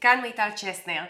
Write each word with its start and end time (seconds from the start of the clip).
כאן 0.00 0.20
מיטל 0.20 0.50
צ'סנר, 0.54 1.04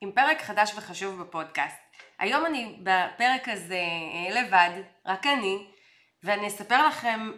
עם 0.00 0.12
פרק 0.12 0.42
חדש 0.42 0.72
וחשוב 0.74 1.22
בפודקאסט. 1.22 1.76
היום 2.18 2.46
אני 2.46 2.78
בפרק 2.82 3.48
הזה 3.48 3.74
אה, 3.74 4.30
לבד, 4.40 4.70
רק 5.06 5.26
אני, 5.26 5.66
ואני 6.22 6.46
אספר 6.46 6.86
לכם 6.86 7.32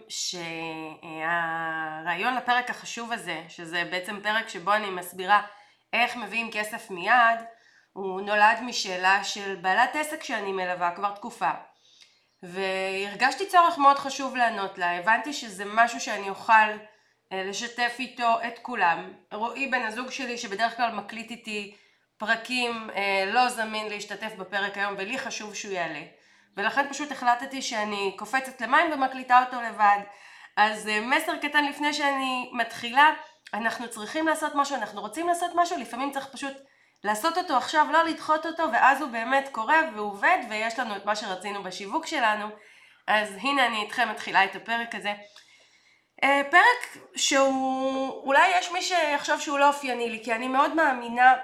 שהרעיון 1.09 2.35
לפרק 2.35 2.71
החשוב 2.71 3.13
הזה, 3.13 3.45
שזה 3.49 3.85
בעצם 3.91 4.21
פרק 4.23 4.49
שבו 4.49 4.73
אני 4.75 4.91
מסבירה 4.91 5.43
איך 5.93 6.17
מביאים 6.17 6.51
כסף 6.53 6.91
מיד, 6.91 7.41
הוא 7.93 8.21
נולד 8.21 8.59
משאלה 8.63 9.25
של 9.25 9.57
בעלת 9.57 9.97
עסק 9.97 10.23
שאני 10.23 10.53
מלווה 10.53 10.91
כבר 10.97 11.15
תקופה. 11.15 11.51
והרגשתי 12.43 13.47
צורך 13.47 13.79
מאוד 13.79 13.99
חשוב 13.99 14.37
לענות 14.37 14.79
לה, 14.79 14.99
הבנתי 14.99 15.33
שזה 15.33 15.65
משהו 15.67 16.01
שאני 16.01 16.29
אוכל 16.29 16.71
לשתף 17.33 17.97
איתו 17.99 18.39
את 18.47 18.59
כולם. 18.59 19.13
רועי 19.33 19.67
בן 19.67 19.83
הזוג 19.83 20.11
שלי 20.11 20.39
שבדרך 20.39 20.77
כלל 20.77 20.93
מקליט 20.93 21.31
איתי 21.31 21.75
פרקים 22.19 22.91
אה, 22.95 23.25
לא 23.33 23.49
זמין 23.49 23.89
להשתתף 23.89 24.33
בפרק 24.39 24.79
היום 24.79 24.95
ולי 24.99 25.19
חשוב 25.19 25.55
שהוא 25.55 25.73
יעלה. 25.73 26.03
ולכן 26.57 26.87
פשוט 26.91 27.13
החלטתי 27.13 27.63
שאני 27.63 28.15
קופצת 28.19 28.61
למים 28.61 28.93
ומקליטה 28.93 29.45
אותו 29.45 29.63
לבד. 29.63 29.99
אז 30.57 30.89
אה, 30.89 31.01
מסר 31.01 31.37
קטן 31.37 31.65
לפני 31.65 31.95
שאני 31.95 32.51
מתחילה, 32.53 33.11
אנחנו 33.55 33.91
צריכים 33.91 34.27
לעשות 34.27 34.53
משהו, 34.55 34.77
אנחנו 34.77 35.01
רוצים 35.01 35.29
לעשות 35.29 35.51
משהו, 35.55 35.79
לפעמים 35.79 36.11
צריך 36.11 36.27
פשוט 36.33 36.53
לעשות 37.05 37.39
אותו 37.39 37.57
עכשיו, 37.57 37.87
לא 37.93 38.05
לדחות 38.05 38.47
אותו, 38.47 38.63
ואז 38.73 39.01
הוא 39.01 39.11
באמת 39.11 39.49
קורה 39.53 39.81
ועובד, 39.95 40.39
ויש 40.51 40.79
לנו 40.79 40.97
את 40.97 41.07
מה 41.07 41.17
שרצינו 41.17 41.63
בשיווק 41.63 42.07
שלנו. 42.07 42.49
אז 43.07 43.35
הנה 43.41 43.67
אני 43.67 43.83
איתכם 43.83 44.09
מתחילה 44.09 44.45
את 44.45 44.57
הפרק 44.57 44.95
הזה. 44.95 45.15
אה, 46.23 46.43
פרק 46.51 47.05
שהוא, 47.17 48.23
אולי 48.25 48.59
יש 48.59 48.73
מי 48.73 48.83
שיחשוב 48.83 49.41
שהוא 49.41 49.59
לא 49.59 49.69
אופייני 49.69 50.11
לי, 50.11 50.25
כי 50.25 50.33
אני 50.33 50.49
מאוד 50.49 50.75
מאמינה 50.75 51.35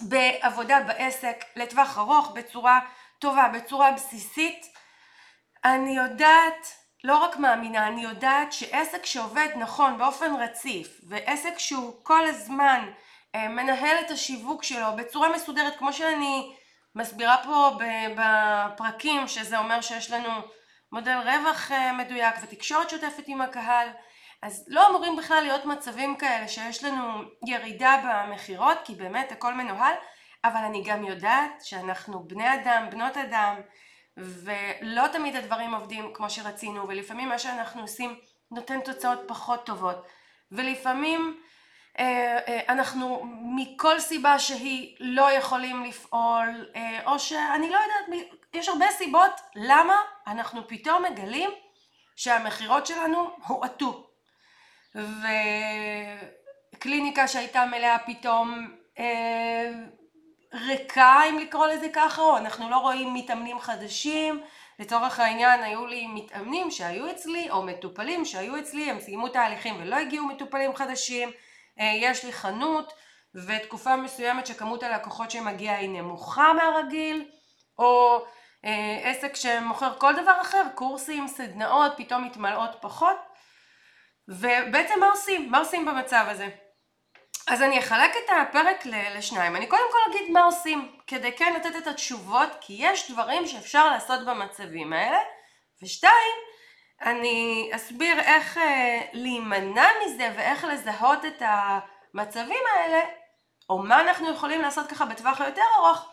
בעבודה 0.00 0.80
בעסק 0.80 1.44
לטווח 1.56 1.98
ארוך, 1.98 2.32
בצורה 2.34 2.80
טובה, 3.18 3.48
בצורה 3.48 3.92
בסיסית. 3.92 4.66
אני 5.64 5.96
יודעת, 5.96 6.74
לא 7.04 7.16
רק 7.16 7.36
מאמינה, 7.36 7.88
אני 7.88 8.02
יודעת 8.02 8.52
שעסק 8.52 9.06
שעובד 9.06 9.48
נכון 9.56 9.98
באופן 9.98 10.34
רציף, 10.34 11.00
ועסק 11.08 11.58
שהוא 11.58 11.94
כל 12.02 12.26
הזמן 12.26 12.90
אה, 13.34 13.48
מנהל 13.48 13.96
את 14.06 14.10
השיווק 14.10 14.62
שלו 14.62 14.96
בצורה 14.96 15.28
מסודרת, 15.28 15.76
כמו 15.78 15.92
שאני 15.92 16.54
מסבירה 16.94 17.36
פה 17.44 17.70
בפרקים, 18.16 19.28
שזה 19.28 19.58
אומר 19.58 19.80
שיש 19.80 20.10
לנו 20.10 20.30
מודל 20.94 21.18
רווח 21.24 21.72
אה, 21.72 21.92
מדויק 21.92 22.34
ותקשורת 22.42 22.90
שוטפת 22.90 23.24
עם 23.26 23.40
הקהל, 23.40 23.88
אז 24.42 24.64
לא 24.68 24.88
אמורים 24.90 25.16
בכלל 25.16 25.42
להיות 25.42 25.64
מצבים 25.64 26.16
כאלה 26.16 26.48
שיש 26.48 26.84
לנו 26.84 27.22
ירידה 27.46 28.02
במכירות, 28.04 28.78
כי 28.84 28.94
באמת 28.94 29.32
הכל 29.32 29.54
מנוהל, 29.54 29.94
אבל 30.44 30.60
אני 30.60 30.82
גם 30.84 31.04
יודעת 31.04 31.64
שאנחנו 31.64 32.24
בני 32.28 32.54
אדם, 32.54 32.86
בנות 32.90 33.16
אדם, 33.16 33.54
ולא 34.16 35.06
תמיד 35.12 35.36
הדברים 35.36 35.74
עובדים 35.74 36.10
כמו 36.14 36.30
שרצינו, 36.30 36.88
ולפעמים 36.88 37.28
מה 37.28 37.38
שאנחנו 37.38 37.80
עושים 37.80 38.16
נותן 38.50 38.80
תוצאות 38.80 39.18
פחות 39.26 39.66
טובות, 39.66 40.06
ולפעמים 40.52 41.40
אנחנו 42.68 43.22
מכל 43.42 44.00
סיבה 44.00 44.38
שהיא 44.38 44.96
לא 45.00 45.32
יכולים 45.32 45.84
לפעול, 45.84 46.68
אה, 46.76 47.00
או 47.06 47.18
שאני 47.18 47.70
לא 47.70 47.78
יודעת, 47.78 48.26
יש 48.54 48.68
הרבה 48.68 48.86
סיבות 48.90 49.40
למה 49.54 49.96
אנחנו 50.26 50.68
פתאום 50.68 51.04
מגלים 51.04 51.50
שהמכירות 52.16 52.86
שלנו 52.86 53.30
הואטו. 53.46 54.06
וקליניקה 56.74 57.28
שהייתה 57.28 57.66
מלאה 57.66 57.98
פתאום 58.06 58.68
ריקה 60.54 61.20
אם 61.28 61.38
לקרוא 61.38 61.66
לזה 61.66 61.88
ככה, 61.92 62.22
או 62.22 62.36
אנחנו 62.36 62.70
לא 62.70 62.76
רואים 62.76 63.14
מתאמנים 63.14 63.60
חדשים. 63.60 64.42
לצורך 64.78 65.20
העניין 65.20 65.62
היו 65.62 65.86
לי 65.86 66.06
מתאמנים 66.06 66.70
שהיו 66.70 67.10
אצלי, 67.10 67.50
או 67.50 67.62
מטופלים 67.62 68.24
שהיו 68.24 68.58
אצלי, 68.58 68.90
הם 68.90 69.00
סיימו 69.00 69.28
תהליכים 69.28 69.74
ולא 69.80 69.96
הגיעו 69.96 70.26
מטופלים 70.26 70.76
חדשים. 70.76 71.30
אה, 71.80 71.92
יש 71.96 72.24
לי 72.24 72.32
חנות 72.32 72.92
ותקופה 73.34 73.96
מסוימת 73.96 74.46
שכמות 74.46 74.82
הלקוחות 74.82 75.30
שמגיע 75.30 75.72
היא 75.72 75.88
נמוכה 75.88 76.52
מהרגיל 76.52 77.30
או 77.78 78.24
אה, 78.64 79.00
עסק 79.10 79.36
שמוכר 79.36 79.98
כל 79.98 80.12
דבר 80.22 80.40
אחר, 80.40 80.62
קורסים, 80.74 81.28
סדנאות, 81.28 81.92
פתאום 81.96 82.24
מתמלאות 82.24 82.70
פחות 82.80 83.16
ובעצם 84.28 85.00
מה 85.00 85.06
עושים? 85.10 85.50
מה 85.50 85.58
עושים 85.58 85.86
במצב 85.86 86.24
הזה? 86.28 86.48
אז 87.48 87.62
אני 87.62 87.78
אחלק 87.78 88.10
את 88.10 88.30
הפרק 88.30 88.86
לשניים. 88.86 89.56
אני 89.56 89.66
קודם 89.66 89.82
כל 89.92 90.10
אגיד 90.10 90.30
מה 90.30 90.44
עושים, 90.44 90.96
כדי 91.06 91.32
כן 91.32 91.54
לתת 91.56 91.76
את 91.76 91.86
התשובות, 91.86 92.48
כי 92.60 92.76
יש 92.78 93.10
דברים 93.10 93.46
שאפשר 93.46 93.90
לעשות 93.90 94.26
במצבים 94.26 94.92
האלה. 94.92 95.18
ושתיים, 95.82 96.34
אני 97.04 97.70
אסביר 97.72 98.20
איך 98.20 98.58
אה, 98.58 99.00
להימנע 99.12 99.88
מזה 100.04 100.32
ואיך 100.36 100.64
לזהות 100.64 101.24
את 101.24 101.42
המצבים 101.44 102.62
האלה, 102.74 103.00
או 103.70 103.78
מה 103.78 104.00
אנחנו 104.00 104.30
יכולים 104.30 104.60
לעשות 104.60 104.86
ככה 104.86 105.04
בטווח 105.04 105.40
היותר 105.40 105.62
ארוך, 105.76 106.08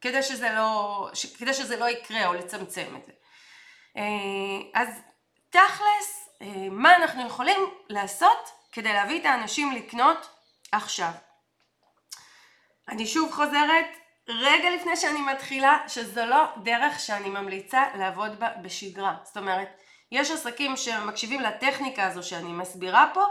כדי 0.00 0.22
שזה 0.22 0.52
לא, 0.52 1.10
כדי 1.38 1.54
שזה 1.54 1.76
לא 1.76 1.88
יקרה 1.88 2.26
או 2.26 2.34
לצמצם 2.34 2.96
את 2.96 3.04
זה. 3.04 3.12
אה, 3.96 4.02
אז 4.80 4.88
תכלס, 5.50 6.28
אה, 6.42 6.68
מה 6.70 6.96
אנחנו 6.96 7.26
יכולים 7.26 7.60
לעשות 7.88 8.50
כדי 8.72 8.92
להביא 8.92 9.20
את 9.20 9.26
האנשים 9.26 9.72
לקנות 9.72 10.28
עכשיו. 10.72 11.10
אני 12.88 13.06
שוב 13.06 13.32
חוזרת, 13.32 13.86
רגע 14.28 14.70
לפני 14.70 14.96
שאני 14.96 15.20
מתחילה, 15.20 15.78
שזו 15.88 16.24
לא 16.24 16.44
דרך 16.62 17.00
שאני 17.00 17.28
ממליצה 17.28 17.84
לעבוד 17.94 18.40
בה 18.40 18.48
בשגרה. 18.62 19.16
זאת 19.24 19.36
אומרת, 19.36 19.68
יש 20.12 20.30
עסקים 20.30 20.76
שמקשיבים 20.76 21.40
לטכניקה 21.40 22.06
הזו 22.06 22.22
שאני 22.22 22.52
מסבירה 22.52 23.10
פה 23.14 23.24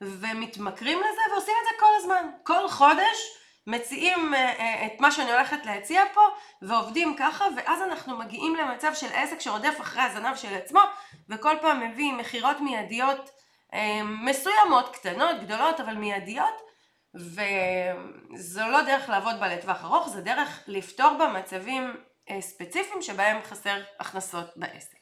ומתמכרים 0.00 0.98
לזה 0.98 1.20
ועושים 1.32 1.54
את 1.62 1.64
זה 1.64 1.80
כל 1.80 1.90
הזמן. 1.98 2.30
כל 2.42 2.68
חודש 2.68 3.38
מציעים 3.68 4.34
אה, 4.34 4.52
אה, 4.58 4.86
את 4.86 5.00
מה 5.00 5.10
שאני 5.12 5.32
הולכת 5.32 5.66
להציע 5.66 6.02
פה 6.14 6.20
ועובדים 6.62 7.16
ככה 7.18 7.44
ואז 7.56 7.82
אנחנו 7.82 8.18
מגיעים 8.18 8.56
למצב 8.56 8.94
של 8.94 9.06
עסק 9.12 9.40
שרודף 9.40 9.80
אחרי 9.80 10.02
הזנב 10.02 10.36
של 10.36 10.54
עצמו 10.54 10.80
וכל 11.28 11.56
פעם 11.60 11.80
מביא 11.80 12.12
מכירות 12.12 12.60
מיידיות 12.60 13.30
אה, 13.74 14.00
מסוימות, 14.04 14.96
קטנות, 14.96 15.36
גדולות 15.40 15.80
אבל 15.80 15.94
מיידיות 15.94 16.68
וזו 17.14 18.68
לא 18.68 18.82
דרך 18.82 19.08
לעבוד 19.08 19.40
בה 19.40 19.48
לטווח 19.48 19.84
ארוך, 19.84 20.08
זה 20.08 20.20
דרך 20.20 20.62
לפתור 20.66 21.10
בה 21.18 21.28
מצבים 21.28 21.96
ספציפיים 22.40 23.02
שבהם 23.02 23.42
חסר 23.42 23.82
הכנסות 24.00 24.46
בעסק. 24.56 24.97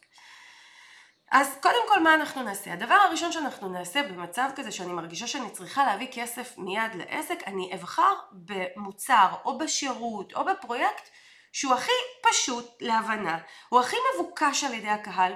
אז 1.31 1.59
קודם 1.62 1.88
כל 1.88 2.00
מה 2.00 2.14
אנחנו 2.14 2.42
נעשה? 2.42 2.72
הדבר 2.72 2.94
הראשון 2.94 3.32
שאנחנו 3.32 3.69
נעשה 3.69 4.03
במצב 4.03 4.50
כזה 4.56 4.72
שאני 4.72 4.92
מרגישה 4.92 5.26
שאני 5.26 5.50
צריכה 5.50 5.87
להביא 5.87 6.09
כסף 6.12 6.59
מיד 6.59 6.94
לעסק, 6.94 7.42
אני 7.47 7.75
אבחר 7.75 8.14
במוצר 8.32 9.28
או 9.44 9.59
בשירות 9.59 10.34
או 10.34 10.44
בפרויקט 10.44 11.10
שהוא 11.53 11.75
הכי 11.75 11.92
פשוט 12.22 12.66
להבנה, 12.81 13.38
הוא 13.69 13.81
הכי 13.81 13.97
מבוקש 14.15 14.65
על 14.65 14.75
ידי 14.75 14.88
הקהל, 14.88 15.32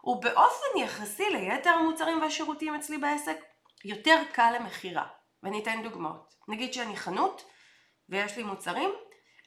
הוא 0.00 0.22
באופן 0.22 0.78
יחסי 0.78 1.30
ליתר 1.30 1.70
המוצרים 1.70 2.22
והשירותים 2.22 2.74
אצלי 2.74 2.98
בעסק 2.98 3.36
יותר 3.84 4.22
קל 4.32 4.56
למכירה. 4.58 5.06
ואני 5.42 5.62
אתן 5.62 5.82
דוגמאות. 5.82 6.34
נגיד 6.48 6.74
שאני 6.74 6.96
חנות 6.96 7.44
ויש 8.08 8.36
לי 8.36 8.42
מוצרים, 8.42 8.90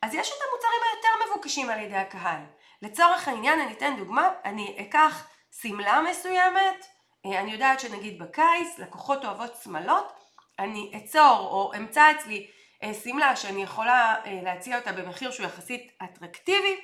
אז 0.02 0.14
יש 0.14 0.30
את 0.30 0.34
המוצרים 0.50 0.82
היותר 0.84 1.32
מבוקשים 1.32 1.70
על 1.70 1.80
ידי 1.80 1.96
הקהל. 1.96 2.42
לצורך 2.82 3.28
העניין 3.28 3.60
אני 3.60 3.74
אתן 3.74 3.96
דוגמה, 3.98 4.30
אני 4.46 4.78
אקח 4.82 5.28
שמלה 5.62 6.02
מסוימת, 6.10 6.86
אה, 7.26 7.40
אני 7.40 7.52
יודעת 7.52 7.80
שנגיד 7.80 8.20
בקיץ 8.20 8.80
לקוחות 8.80 9.26
אוהבות 9.26 9.56
שמלות, 9.64 10.14
אני 10.60 10.92
אצור 10.98 11.48
או 11.52 11.72
אמצא 11.78 12.12
אצלי 12.12 12.48
אה, 12.84 12.94
שמלה 12.94 13.36
שאני 13.36 13.64
יכולה 13.64 14.16
אה, 14.26 14.40
להציע 14.44 14.78
אותה 14.78 14.92
במחיר 14.92 15.32
שהוא 15.32 15.46
יחסית 15.46 15.92
אטרקטיבי, 16.04 16.76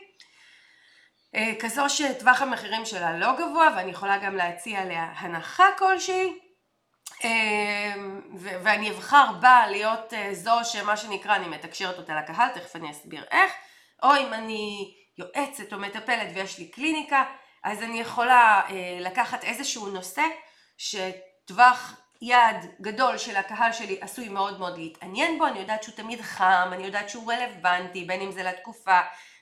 כזו 1.59 1.89
שטווח 1.89 2.41
המחירים 2.41 2.85
שלה 2.85 3.18
לא 3.18 3.33
גבוה 3.33 3.73
ואני 3.75 3.91
יכולה 3.91 4.18
גם 4.18 4.35
להציע 4.35 4.81
עליה 4.81 5.13
הנחה 5.15 5.65
כלשהי. 5.77 6.39
ואני 8.33 8.91
אבחר 8.91 9.31
בה 9.41 9.68
להיות 9.68 10.13
זו 10.31 10.51
שמה 10.63 10.97
שנקרא 10.97 11.35
אני 11.35 11.47
מתקשרת 11.47 11.97
אותה 11.97 12.15
לקהל, 12.15 12.50
תכף 12.50 12.75
אני 12.75 12.91
אסביר 12.91 13.23
איך, 13.31 13.51
או 14.03 14.15
אם 14.15 14.33
אני 14.33 14.94
יועצת 15.18 15.73
או 15.73 15.79
מטפלת 15.79 16.27
ויש 16.35 16.59
לי 16.59 16.68
קליניקה 16.68 17.23
אז 17.63 17.83
אני 17.83 17.99
יכולה 17.99 18.61
אה, 18.69 18.97
לקחת 18.99 19.43
איזשהו 19.43 19.87
נושא 19.87 20.23
שטווח 20.77 22.01
יעד 22.21 22.65
גדול 22.81 23.17
של 23.17 23.35
הקהל 23.35 23.71
שלי 23.71 23.97
עשוי 24.01 24.29
מאוד 24.29 24.59
מאוד 24.59 24.77
להתעניין 24.77 25.37
בו, 25.37 25.47
אני 25.47 25.59
יודעת 25.59 25.83
שהוא 25.83 25.95
תמיד 25.95 26.21
חם, 26.21 26.69
אני 26.71 26.85
יודעת 26.85 27.09
שהוא 27.09 27.33
רלוונטי, 27.33 28.05
בין 28.05 28.21
אם 28.21 28.31
זה 28.31 28.43
לתקופה, 28.43 28.99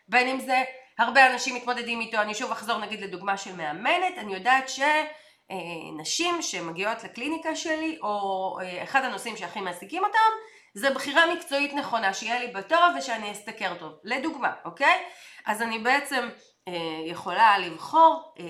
בין 0.07 0.27
אם 0.27 0.39
זה 0.39 0.63
הרבה 0.98 1.31
אנשים 1.33 1.56
מתמודדים 1.56 2.01
איתו, 2.01 2.21
אני 2.21 2.36
שוב 2.36 2.51
אחזור 2.51 2.77
נגיד 2.77 3.01
לדוגמה 3.01 3.38
של 3.38 3.56
מאמנת, 3.56 4.18
אני 4.18 4.33
יודעת 4.33 4.69
שנשים 4.69 6.42
שמגיעות 6.42 7.04
לקליניקה 7.04 7.56
שלי, 7.56 8.00
או 8.01 8.57
אה, 8.62 8.83
אחד 8.83 9.04
הנושאים 9.04 9.38
שהכי 9.38 9.62
מעסיקים 9.62 10.04
אותם, 10.04 10.30
זה 10.74 10.89
בחירה 10.89 11.33
מקצועית 11.33 11.74
נכונה, 11.74 12.13
שיהיה 12.13 12.39
לי 12.39 12.48
בתור 12.48 12.80
ושאני 12.98 13.31
אסתכר 13.31 13.75
טוב. 13.80 13.94
לדוגמה, 14.04 14.54
אוקיי? 14.66 15.04
אז 15.45 15.62
אני 15.62 15.80
בעצם 15.80 16.24
אה, 16.24 16.49
יכולה 17.06 17.58
לבחור 17.58 18.34
אה, 18.40 18.46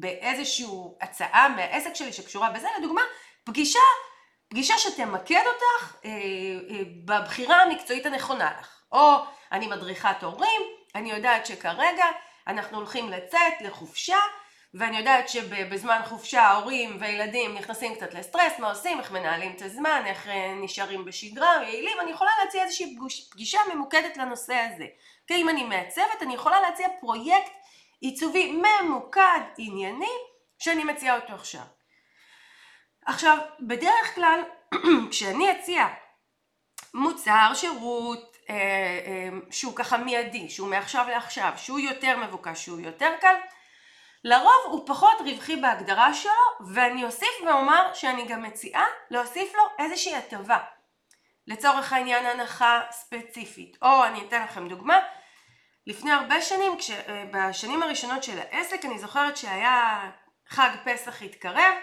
באיזושהי 0.00 0.66
הצעה 1.00 1.48
מהעסק 1.48 1.94
שלי 1.94 2.12
שקשורה 2.12 2.50
בזה, 2.50 2.68
לדוגמה, 2.78 3.02
פגישה, 3.44 3.78
פגישה 4.48 4.78
שתמקד 4.78 5.42
אותך 5.46 5.96
אה, 6.04 6.10
אה, 6.70 6.82
בבחירה 7.04 7.62
המקצועית 7.62 8.06
הנכונה 8.06 8.50
לך. 8.60 8.82
או 8.92 9.14
אני 9.52 9.66
מדריכת 9.66 10.22
הורים, 10.22 10.62
אני 10.94 11.10
יודעת 11.10 11.46
שכרגע 11.46 12.04
אנחנו 12.46 12.78
הולכים 12.78 13.08
לצאת 13.08 13.52
לחופשה 13.60 14.16
ואני 14.74 14.98
יודעת 14.98 15.28
שבזמן 15.28 16.00
חופשה 16.04 16.42
ההורים 16.42 16.96
וילדים 17.00 17.54
נכנסים 17.54 17.94
קצת 17.94 18.14
לסטרס, 18.14 18.58
מה 18.58 18.70
עושים, 18.70 18.98
איך 18.98 19.10
מנהלים 19.12 19.52
את 19.56 19.62
הזמן, 19.62 20.02
איך 20.06 20.28
אה, 20.28 20.54
נשארים 20.54 21.04
בשגרה, 21.04 21.62
יעילים, 21.62 22.00
אני 22.00 22.10
יכולה 22.10 22.30
להציע 22.44 22.64
איזושהי 22.64 22.96
פגישה 23.30 23.58
ממוקדת 23.74 24.16
לנושא 24.16 24.54
הזה. 24.54 24.86
כי 25.26 25.34
אם 25.34 25.48
אני 25.48 25.64
מעצבת, 25.64 26.22
אני 26.22 26.34
יכולה 26.34 26.60
להציע 26.60 26.88
פרויקט 27.00 27.52
עיצובי 28.00 28.52
ממוקד, 28.52 29.40
ענייני, 29.58 30.16
שאני 30.58 30.84
מציעה 30.84 31.16
אותו 31.16 31.32
עכשיו. 31.32 31.64
עכשיו, 33.06 33.38
בדרך 33.60 34.14
כלל, 34.14 34.40
כשאני 35.10 35.52
אציע 35.52 35.86
מוצר, 36.94 37.50
שירות, 37.54 38.36
אה, 38.50 38.54
אה, 38.56 39.28
שהוא 39.50 39.76
ככה 39.76 39.96
מיידי, 39.96 40.50
שהוא 40.50 40.68
מעכשיו 40.68 41.06
לעכשיו, 41.08 41.52
שהוא 41.56 41.78
יותר 41.78 42.16
מבוקש, 42.16 42.64
שהוא 42.64 42.80
יותר 42.80 43.10
קל, 43.20 43.34
לרוב 44.24 44.62
הוא 44.64 44.86
פחות 44.86 45.20
רווחי 45.20 45.56
בהגדרה 45.56 46.14
שלו, 46.14 46.66
ואני 46.74 47.04
אוסיף 47.04 47.28
ואומר 47.46 47.94
שאני 47.94 48.26
גם 48.26 48.42
מציעה 48.42 48.84
להוסיף 49.10 49.54
לו 49.54 49.62
איזושהי 49.78 50.16
הטבה. 50.16 50.58
לצורך 51.46 51.92
העניין 51.92 52.26
הנחה 52.26 52.80
ספציפית. 52.90 53.76
או 53.82 54.04
אני 54.04 54.20
אתן 54.28 54.42
לכם 54.42 54.68
דוגמה, 54.68 54.98
לפני 55.86 56.12
הרבה 56.12 56.40
שנים, 56.40 56.78
כש, 56.78 56.90
אה, 56.90 57.24
בשנים 57.32 57.82
הראשונות 57.82 58.22
של 58.22 58.38
העסק, 58.38 58.84
אני 58.84 58.98
זוכרת 58.98 59.36
שהיה 59.36 60.10
חג 60.48 60.70
פסח 60.84 61.22
התקרב, 61.22 61.74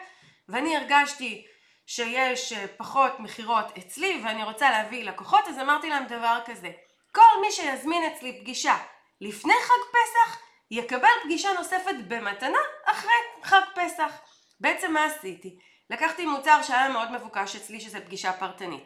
ואני 0.50 0.78
הרגשתי 0.78 1.46
שיש 1.86 2.54
אה, 2.54 2.66
פחות 2.78 3.20
מכירות 3.20 3.78
אצלי 3.78 4.22
ואני 4.26 4.44
רוצה 4.44 4.70
להביא 4.70 5.04
לקוחות, 5.04 5.48
אז 5.48 5.60
אמרתי 5.60 5.90
להם 5.90 6.06
דבר 6.06 6.40
כזה, 6.46 6.72
כל 7.12 7.42
מי 7.42 7.52
שיזמין 7.52 8.04
אצלי 8.04 8.42
פגישה 8.42 8.78
לפני 9.22 9.54
חג 9.62 9.84
פסח, 9.92 10.40
יקבל 10.72 11.08
פגישה 11.24 11.50
נוספת 11.58 11.96
במתנה 12.08 12.58
אחרי 12.86 13.12
חג 13.44 13.62
פסח. 13.76 14.22
בעצם 14.60 14.94
מה 14.94 15.06
עשיתי? 15.06 15.58
לקחתי 15.90 16.26
מוצר 16.26 16.62
שהיה 16.62 16.90
מאוד 16.90 17.12
מבוקש 17.12 17.56
אצלי 17.56 17.80
שזה 17.80 18.00
פגישה 18.02 18.34
פרטנית. 18.34 18.84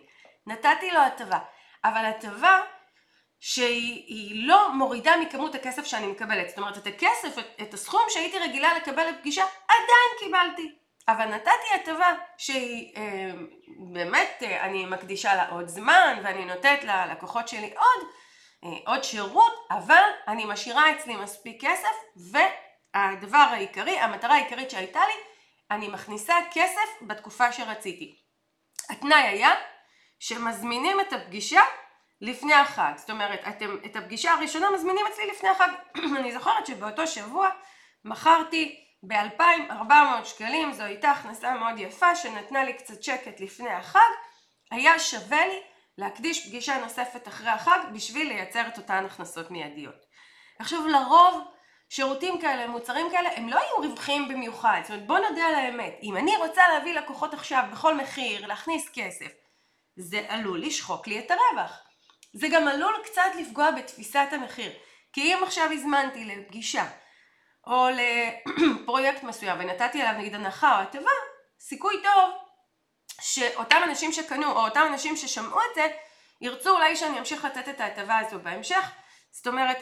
נתתי 0.48 0.92
לו 0.92 1.00
הטבה, 1.00 1.40
אבל 1.84 2.06
הטבה 2.06 2.62
שהיא 3.40 4.48
לא 4.48 4.74
מורידה 4.74 5.18
מכמות 5.18 5.56
הכסף 5.56 5.84
שאני 5.86 6.08
מקבלת. 6.08 6.50
זאת 6.50 6.58
אומרת, 6.58 6.78
את 6.78 6.88
הכסף, 6.88 7.40
את, 7.40 7.46
את 7.62 7.74
הסכום 7.74 8.02
שהייתי 8.10 8.40
רגילה 8.40 8.78
לקבל 8.78 9.10
לפגישה, 9.10 9.44
עדיין 9.68 10.20
קיבלתי. 10.20 10.76
אבל 11.08 11.26
נתתי 11.26 11.68
הטבה 11.76 12.14
שהיא 12.38 12.94
אה, 12.98 13.32
באמת, 13.94 14.44
אה, 14.44 14.66
אני 14.66 14.86
מקדישה 14.86 15.36
לה 15.36 15.50
עוד 15.50 15.68
זמן 15.68 16.22
ואני 16.24 16.46
נותנת 16.46 16.84
ללקוחות 16.84 17.48
שלי 17.48 17.74
עוד, 17.76 18.08
עוד 18.86 19.04
שירות, 19.04 19.68
אבל 19.72 20.04
אני 20.28 20.46
משאירה 20.46 20.92
אצלי 20.92 21.16
מספיק 21.16 21.66
כסף 21.66 21.96
והדבר 22.96 23.38
העיקרי, 23.38 24.00
המטרה 24.00 24.36
העיקרית 24.36 24.70
שהייתה 24.70 25.00
לי, 25.00 25.14
אני 25.72 25.88
מכניסה 25.88 26.36
כסף 26.52 26.90
בתקופה 27.02 27.52
שרציתי. 27.52 28.16
התנאי 28.90 29.22
היה 29.22 29.52
שמזמינים 30.20 31.00
את 31.00 31.14
הפגישה 31.14 31.62
לפני 32.22 32.54
החג. 32.54 32.92
זאת 32.96 33.10
אומרת, 33.10 33.40
אתם 33.48 33.78
את 33.86 33.96
הפגישה 33.96 34.34
הראשונה 34.34 34.72
מזמינים 34.72 35.06
אצלי 35.08 35.28
לפני 35.28 35.50
החג. 35.50 35.70
אני 36.20 36.32
זוכרת 36.32 36.66
שבאותו 36.66 37.08
שבוע 37.08 37.50
מכרתי 38.06 38.80
ב-2,400 39.04 40.26
שקלים, 40.26 40.74
זו 40.74 40.84
הייתה 40.84 41.12
הכנסה 41.12 41.54
מאוד 41.54 41.80
יפה 41.80 42.16
שנתנה 42.16 42.64
לי 42.64 42.74
קצת 42.74 43.04
שקט 43.04 43.40
לפני 43.40 43.70
החג, 43.70 44.00
היה 44.72 45.00
שווה 45.00 45.48
לי 45.48 45.62
להקדיש 45.98 46.48
פגישה 46.48 46.78
נוספת 46.78 47.28
אחרי 47.28 47.50
החג 47.50 47.80
בשביל 47.94 48.28
לייצר 48.28 48.68
את 48.68 48.78
אותן 48.78 49.06
הכנסות 49.06 49.52
מיידיות. 49.52 50.06
עכשיו 50.60 50.88
לרוב 50.88 51.44
שירותים 51.90 52.42
כאלה, 52.42 52.68
מוצרים 52.68 53.12
כאלה, 53.12 53.30
הם 53.36 53.50
לא 53.50 53.56
יהיו 53.56 53.90
רווחיים 53.90 54.28
במיוחד. 54.28 54.80
זאת 54.82 54.92
אומרת, 54.92 55.08
בוא 55.08 55.20
נודה 55.20 55.44
על 55.44 55.56
האמת. 55.56 56.00
אם 56.04 56.18
אני 56.18 56.38
רוצה 56.38 56.62
להביא 56.74 56.94
לקוחות 56.94 57.34
עכשיו 57.34 57.64
בכל 57.72 57.96
מחיר, 57.96 58.48
להכניס 58.48 58.90
כסף, 58.94 59.32
זה 59.96 60.26
עלול 60.28 60.62
לשחוק 60.62 61.08
לי 61.08 61.20
את 61.20 61.32
הרווח. 61.32 61.80
זה 62.34 62.48
גם 62.52 62.68
עלול 62.68 62.94
קצת 63.04 63.32
לפגוע 63.40 63.72
בתפיסת 63.72 64.28
המחיר. 64.32 64.72
כי 65.14 65.34
אם 65.34 65.44
עכשיו 65.44 65.72
הזמנתי 65.72 66.26
לפגישה 66.26 66.86
או 67.68 67.88
לפרויקט 67.90 69.24
מסוים 69.24 69.60
ונתתי 69.60 70.02
עליו 70.02 70.20
נגיד 70.20 70.36
הנחה 70.36 70.78
או 70.78 70.82
הטבה, 70.82 71.12
סיכוי 71.60 71.96
טוב 72.04 72.43
שאותם 73.22 73.82
אנשים 73.84 74.12
שקנו 74.12 74.52
או 74.52 74.66
אותם 74.66 74.84
אנשים 74.88 75.18
ששמעו 75.18 75.60
את 75.60 75.76
זה 75.76 75.88
ירצו 76.42 76.70
אולי 76.70 76.96
שאני 76.96 77.20
אמשיך 77.20 77.46
לתת 77.46 77.70
את 77.70 77.82
ההטבה 77.82 78.18
הזו 78.18 78.40
בהמשך. 78.40 78.92
זאת 79.32 79.48
אומרת, 79.48 79.78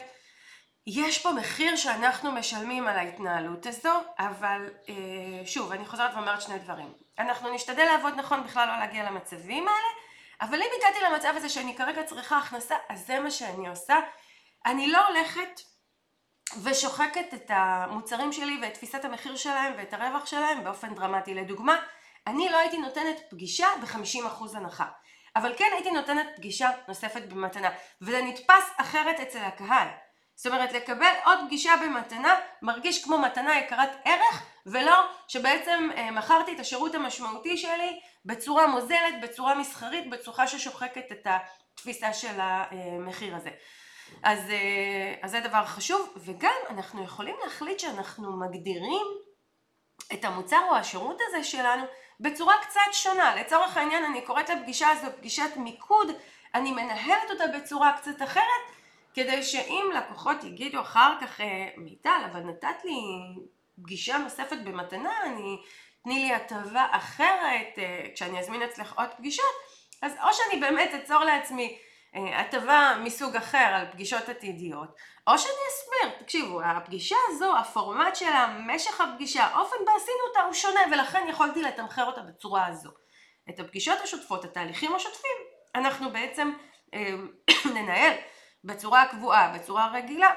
יש 0.86 1.18
פה 1.18 1.32
מחיר 1.32 1.76
שאנחנו 1.76 2.32
משלמים 2.32 2.88
על 2.88 2.98
ההתנהלות 2.98 3.66
הזו, 3.66 3.92
אבל 4.18 4.70
אה, 4.88 5.46
שוב, 5.46 5.72
אני 5.72 5.86
חוזרת 5.86 6.14
ואומרת 6.14 6.42
שני 6.42 6.58
דברים. 6.58 6.92
אנחנו 7.18 7.54
נשתדל 7.54 7.84
לעבוד 7.84 8.14
נכון 8.14 8.44
בכלל 8.44 8.68
לא 8.68 8.76
להגיע 8.78 9.10
למצבים 9.10 9.68
האלה, 9.68 9.88
אבל 10.40 10.62
אם 10.62 10.68
הגעתי 10.78 11.04
למצב 11.04 11.32
הזה 11.36 11.48
שאני 11.48 11.76
כרגע 11.76 12.02
צריכה 12.02 12.38
הכנסה, 12.38 12.76
אז 12.88 13.06
זה 13.06 13.20
מה 13.20 13.30
שאני 13.30 13.68
עושה. 13.68 13.96
אני 14.66 14.92
לא 14.92 15.08
הולכת 15.08 15.60
ושוחקת 16.62 17.34
את 17.34 17.50
המוצרים 17.54 18.32
שלי 18.32 18.58
ואת 18.62 18.74
תפיסת 18.74 19.04
המחיר 19.04 19.36
שלהם 19.36 19.72
ואת 19.76 19.94
הרווח 19.94 20.26
שלהם 20.26 20.64
באופן 20.64 20.94
דרמטי. 20.94 21.34
לדוגמה, 21.34 21.76
אני 22.26 22.48
לא 22.48 22.56
הייתי 22.56 22.78
נותנת 22.78 23.20
פגישה 23.30 23.66
ב-50% 23.80 24.56
הנחה, 24.56 24.86
אבל 25.36 25.54
כן 25.56 25.70
הייתי 25.72 25.90
נותנת 25.90 26.26
פגישה 26.36 26.70
נוספת 26.88 27.22
במתנה, 27.22 27.70
וזה 28.02 28.22
נתפס 28.22 28.70
אחרת 28.76 29.20
אצל 29.20 29.38
הקהל. 29.38 29.88
זאת 30.34 30.46
אומרת, 30.46 30.72
לקבל 30.72 31.12
עוד 31.24 31.38
פגישה 31.46 31.72
במתנה 31.82 32.34
מרגיש 32.62 33.04
כמו 33.04 33.18
מתנה 33.18 33.58
יקרת 33.58 33.90
ערך, 34.04 34.46
ולא 34.66 35.04
שבעצם 35.28 35.88
אה, 35.96 36.10
מכרתי 36.10 36.54
את 36.54 36.60
השירות 36.60 36.94
המשמעותי 36.94 37.56
שלי 37.56 38.00
בצורה 38.24 38.66
מוזלת, 38.66 39.14
בצורה 39.22 39.54
מסחרית, 39.54 40.10
בצורה 40.10 40.46
ששוחקת 40.46 41.12
את 41.12 41.26
התפיסה 41.26 42.12
של 42.12 42.34
המחיר 42.38 43.36
הזה. 43.36 43.50
אז, 44.22 44.50
אה, 44.50 45.14
אז 45.22 45.30
זה 45.30 45.40
דבר 45.40 45.64
חשוב, 45.64 46.14
וגם 46.16 46.54
אנחנו 46.70 47.04
יכולים 47.04 47.36
להחליט 47.44 47.78
שאנחנו 47.78 48.40
מגדירים 48.40 49.06
את 50.12 50.24
המוצר 50.24 50.60
או 50.70 50.76
השירות 50.76 51.18
הזה 51.28 51.44
שלנו 51.44 51.84
בצורה 52.22 52.54
קצת 52.62 52.80
שונה. 52.92 53.36
לצורך 53.36 53.76
העניין 53.76 54.04
אני 54.04 54.22
קוראת 54.22 54.50
לפגישה 54.50 54.88
הזו 54.88 55.06
פגישת 55.16 55.56
מיקוד, 55.56 56.08
אני 56.54 56.72
מנהלת 56.72 57.30
אותה 57.30 57.44
בצורה 57.46 57.92
קצת 57.96 58.22
אחרת, 58.22 58.62
כדי 59.14 59.42
שאם 59.42 59.90
לקוחות 59.96 60.44
יגידו 60.44 60.80
אחר 60.80 61.12
כך, 61.20 61.40
אה, 61.40 61.68
מיטל, 61.76 62.22
אבל 62.32 62.40
נתת 62.40 62.84
לי 62.84 63.00
פגישה 63.82 64.18
נוספת 64.18 64.58
במתנה, 64.64 65.12
אני, 65.24 65.56
תני 66.04 66.18
לי 66.18 66.32
הטבה 66.32 66.86
אחרת, 66.90 67.78
אה, 67.78 68.06
כשאני 68.14 68.38
אזמין 68.38 68.62
אצלך 68.62 68.98
עוד 68.98 69.08
פגישות, 69.16 69.54
אז 70.02 70.12
או 70.22 70.28
שאני 70.32 70.60
באמת 70.60 70.90
אצור 70.94 71.24
לעצמי 71.24 71.78
הטבה 72.14 72.94
מסוג 73.04 73.36
אחר 73.36 73.58
על 73.58 73.86
פגישות 73.92 74.28
עתידיות, 74.28 74.96
או 75.26 75.38
שאני 75.38 75.52
אסביר, 75.68 76.18
תקשיבו, 76.18 76.62
הפגישה 76.62 77.16
הזו, 77.28 77.56
הפורמט 77.56 78.16
שלה, 78.16 78.56
משך 78.66 79.00
הפגישה, 79.00 79.44
האופן 79.44 79.76
בה 79.86 79.92
עשינו 79.96 80.18
אותה 80.28 80.42
הוא 80.42 80.52
שונה 80.52 80.80
ולכן 80.92 81.26
יכולתי 81.28 81.62
לתמחר 81.62 82.04
אותה 82.04 82.20
בצורה 82.20 82.66
הזו. 82.66 82.90
את 83.50 83.60
הפגישות 83.60 83.98
השוטפות, 84.00 84.44
התהליכים 84.44 84.94
השוטפים, 84.94 85.36
אנחנו 85.74 86.10
בעצם 86.10 86.52
אה, 86.94 87.14
ננהל 87.74 88.12
בצורה 88.64 89.06
קבועה, 89.06 89.58
בצורה 89.58 89.92
רגילה, 89.92 90.30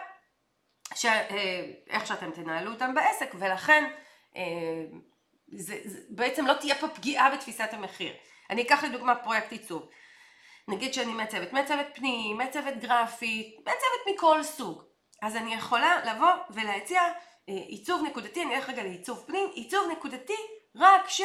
ש, 0.96 1.06
אה, 1.06 1.66
איך 1.90 2.08
שאתם 2.08 2.32
תנהלו 2.32 2.72
אותם 2.72 2.94
בעסק, 2.96 3.32
ולכן 3.40 3.92
אה, 4.36 4.42
זה, 5.54 5.78
זה, 5.84 6.00
בעצם 6.10 6.46
לא 6.46 6.54
תהיה 6.54 6.76
פה 6.76 6.88
פגיעה 6.88 7.32
בתפיסת 7.32 7.70
המחיר. 7.72 8.14
אני 8.50 8.62
אקח 8.62 8.84
לדוגמה 8.84 9.16
פרויקט 9.16 9.52
עיצוב. 9.52 9.90
נגיד 10.68 10.94
שאני 10.94 11.14
מעצבת, 11.14 11.54
מעצבת 11.54 11.88
פנים, 11.94 12.38
מעצבת 12.38 12.78
גרפית, 12.78 13.56
מעצבת 13.66 14.14
מכל 14.16 14.44
סוג. 14.44 14.84
אז 15.22 15.36
אני 15.36 15.54
יכולה 15.54 16.06
לבוא 16.06 16.32
ולהציע 16.50 17.02
אה, 17.50 17.54
עיצוב 17.54 18.04
נקודתי, 18.04 18.44
אני 18.44 18.56
אלך 18.56 18.70
רגע 18.70 18.84
לעיצוב 18.84 19.24
פנים, 19.28 19.50
עיצוב 19.54 19.92
נקודתי 19.92 20.38
רק 20.76 21.10
של 21.10 21.24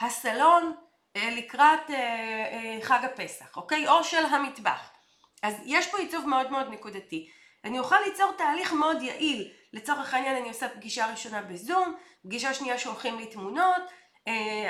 הסלון 0.00 0.74
אה, 1.16 1.30
לקראת 1.30 1.90
אה, 1.90 2.78
חג 2.82 3.04
הפסח, 3.04 3.56
אוקיי? 3.56 3.88
או 3.88 4.04
של 4.04 4.24
המטבח. 4.24 4.90
אז 5.42 5.54
יש 5.64 5.86
פה 5.86 5.98
עיצוב 5.98 6.26
מאוד 6.26 6.50
מאוד 6.50 6.68
נקודתי. 6.68 7.30
אני 7.64 7.78
אוכל 7.78 7.96
ליצור 8.06 8.32
תהליך 8.32 8.72
מאוד 8.72 9.02
יעיל. 9.02 9.50
לצורך 9.72 10.14
העניין 10.14 10.36
אני 10.36 10.48
עושה 10.48 10.68
פגישה 10.68 11.10
ראשונה 11.10 11.42
בזום, 11.42 11.94
פגישה 12.22 12.54
שנייה 12.54 12.78
שולחים 12.78 13.18
לי 13.18 13.26
תמונות, 13.26 13.82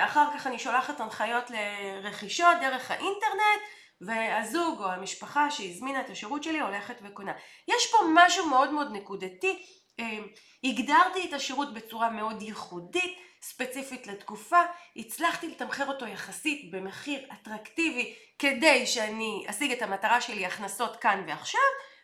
אחר 0.05 0.25
כך 0.35 0.47
אני 0.47 0.59
שולחת 0.59 1.01
הנחיות 1.01 1.51
לרכישות 1.51 2.57
דרך 2.61 2.91
האינטרנט, 2.91 3.63
והזוג 4.01 4.81
או 4.81 4.91
המשפחה 4.91 5.51
שהזמינה 5.51 6.01
את 6.01 6.11
השירות 6.11 6.43
שלי 6.43 6.61
הולכת 6.61 6.97
וקונה. 7.03 7.33
יש 7.69 7.93
פה 7.93 7.99
משהו 8.15 8.47
מאוד 8.47 8.73
מאוד 8.73 8.89
נקודתי, 8.93 9.63
אה, 10.01 10.19
הגדרתי 10.65 11.29
את 11.29 11.33
השירות 11.33 11.75
בצורה 11.75 12.11
מאוד 12.11 12.43
ייחודית, 12.43 13.19
ספציפית 13.43 14.07
לתקופה, 14.07 14.61
הצלחתי 14.97 15.49
לתמחר 15.49 15.89
אותו 15.89 16.07
יחסית 16.07 16.71
במחיר 16.71 17.29
אטרקטיבי 17.33 18.15
כדי 18.39 18.87
שאני 18.87 19.45
אשיג 19.51 19.73
את 19.73 19.83
המטרה 19.83 20.21
שלי 20.21 20.47
הכנסות 20.47 20.97
כאן 20.97 21.25
ועכשיו, 21.27 21.61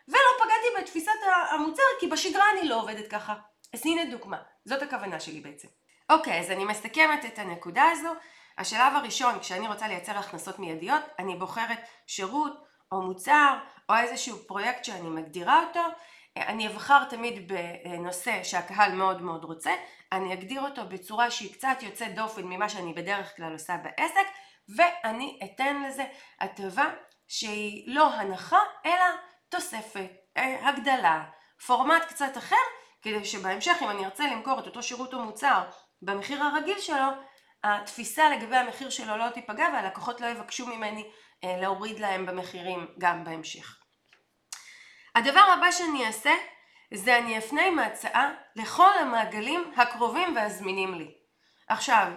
ולא 0.08 0.44
פגעתי 0.44 0.82
בתפיסת 0.82 1.10
המוצר 1.50 1.82
כי 2.00 2.06
בשגרה 2.06 2.44
אני 2.52 2.68
לא 2.68 2.80
עובדת 2.80 3.10
ככה. 3.10 3.34
אז 3.74 3.86
הנה 3.86 4.04
דוגמה, 4.04 4.36
זאת 4.64 4.82
הכוונה 4.82 5.20
שלי 5.20 5.40
בעצם. 5.40 5.68
אוקיי, 6.10 6.40
אז 6.40 6.50
אני 6.50 6.64
מסכמת 6.64 7.24
את 7.24 7.38
הנקודה 7.38 7.84
הזו. 7.92 8.08
השלב 8.58 8.92
הראשון, 8.96 9.38
כשאני 9.38 9.68
רוצה 9.68 9.88
לייצר 9.88 10.18
הכנסות 10.18 10.58
מיידיות, 10.58 11.02
אני 11.18 11.36
בוחרת 11.36 11.78
שירות 12.06 12.52
או 12.92 13.02
מוצר 13.02 13.58
או 13.88 13.94
איזשהו 13.96 14.38
פרויקט 14.46 14.84
שאני 14.84 15.08
מגדירה 15.08 15.64
אותו. 15.66 15.80
אני 16.36 16.68
אבחר 16.68 17.04
תמיד 17.04 17.52
בנושא 17.52 18.42
שהקהל 18.42 18.92
מאוד 18.92 19.22
מאוד 19.22 19.44
רוצה, 19.44 19.70
אני 20.12 20.32
אגדיר 20.32 20.60
אותו 20.60 20.86
בצורה 20.88 21.30
שהיא 21.30 21.52
קצת 21.52 21.76
יוצאת 21.80 22.14
דופן 22.14 22.42
ממה 22.42 22.68
שאני 22.68 22.94
בדרך 22.94 23.36
כלל 23.36 23.52
עושה 23.52 23.76
בעסק, 23.76 24.26
ואני 24.76 25.38
אתן 25.44 25.82
לזה 25.82 26.04
הטבה 26.40 26.90
שהיא 27.28 27.94
לא 27.94 28.12
הנחה, 28.12 28.58
אלא 28.86 29.04
תוספת, 29.48 30.10
אה, 30.36 30.68
הגדלה, 30.68 31.24
פורמט 31.66 32.04
קצת 32.04 32.36
אחר, 32.38 32.56
כדי 33.02 33.24
שבהמשך 33.24 33.76
אם 33.82 33.90
אני 33.90 34.04
ארצה 34.04 34.26
למכור 34.26 34.58
את 34.58 34.66
אותו 34.66 34.82
שירות 34.82 35.14
או 35.14 35.24
מוצר 35.24 35.62
במחיר 36.02 36.42
הרגיל 36.42 36.78
שלו, 36.80 37.08
התפיסה 37.66 38.30
לגבי 38.30 38.56
המחיר 38.56 38.90
שלו 38.90 39.16
לא 39.16 39.28
תיפגע 39.28 39.66
והלקוחות 39.72 40.20
לא 40.20 40.26
יבקשו 40.26 40.66
ממני 40.66 41.10
אה, 41.44 41.56
להוריד 41.60 41.98
להם 41.98 42.26
במחירים 42.26 42.86
גם 42.98 43.24
בהמשך. 43.24 43.78
הדבר 45.14 45.40
הבא 45.40 45.70
שאני 45.70 46.06
אעשה 46.06 46.34
זה 46.94 47.18
אני 47.18 47.38
אפנה 47.38 47.66
עם 47.66 47.78
ההצעה 47.78 48.30
לכל 48.56 48.98
המעגלים 49.00 49.72
הקרובים 49.76 50.36
והזמינים 50.36 50.94
לי. 50.94 51.14
עכשיו, 51.68 52.12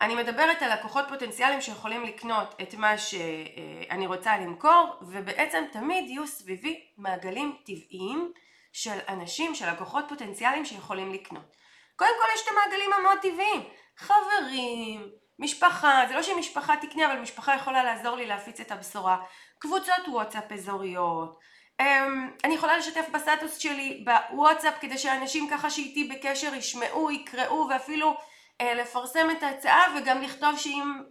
אני 0.00 0.14
מדברת 0.14 0.62
על 0.62 0.72
לקוחות 0.72 1.04
פוטנציאליים 1.08 1.60
שיכולים 1.60 2.02
לקנות 2.02 2.54
את 2.62 2.74
מה 2.74 2.98
שאני 2.98 4.06
רוצה 4.06 4.38
למכור 4.38 4.96
ובעצם 5.02 5.64
תמיד 5.72 6.08
יהיו 6.08 6.26
סביבי 6.26 6.86
מעגלים 6.98 7.56
טבעיים 7.66 8.32
של 8.72 8.98
אנשים, 9.08 9.54
של 9.54 9.70
לקוחות 9.70 10.04
פוטנציאליים 10.08 10.64
שיכולים 10.64 11.12
לקנות. 11.12 11.56
קודם 11.96 12.10
כל 12.22 12.28
יש 12.34 12.40
את 12.42 12.48
המעגלים 12.52 12.92
המאוד 12.92 13.18
טבעיים, 13.18 13.62
חברים, 13.98 15.08
משפחה, 15.38 16.04
זה 16.08 16.14
לא 16.14 16.22
שמשפחה 16.22 16.74
תקנה 16.76 17.12
אבל 17.12 17.20
משפחה 17.20 17.54
יכולה 17.54 17.84
לעזור 17.84 18.16
לי 18.16 18.26
להפיץ 18.26 18.60
את 18.60 18.72
הבשורה, 18.72 19.16
קבוצות 19.58 20.08
וואטסאפ 20.08 20.52
אזוריות, 20.52 21.38
אמ, 21.80 22.30
אני 22.44 22.54
יכולה 22.54 22.78
לשתף 22.78 23.08
בסטטוס 23.12 23.58
שלי 23.58 24.04
בוואטסאפ 24.04 24.74
כדי 24.80 24.98
שאנשים 24.98 25.48
ככה 25.50 25.70
שאיתי 25.70 26.04
בקשר 26.04 26.54
ישמעו, 26.54 27.10
יקראו 27.10 27.68
ואפילו 27.70 28.16
אה, 28.60 28.74
לפרסם 28.74 29.30
את 29.30 29.42
ההצעה 29.42 29.82
וגם 29.96 30.22
לכתוב 30.22 30.58
שאם 30.58 31.02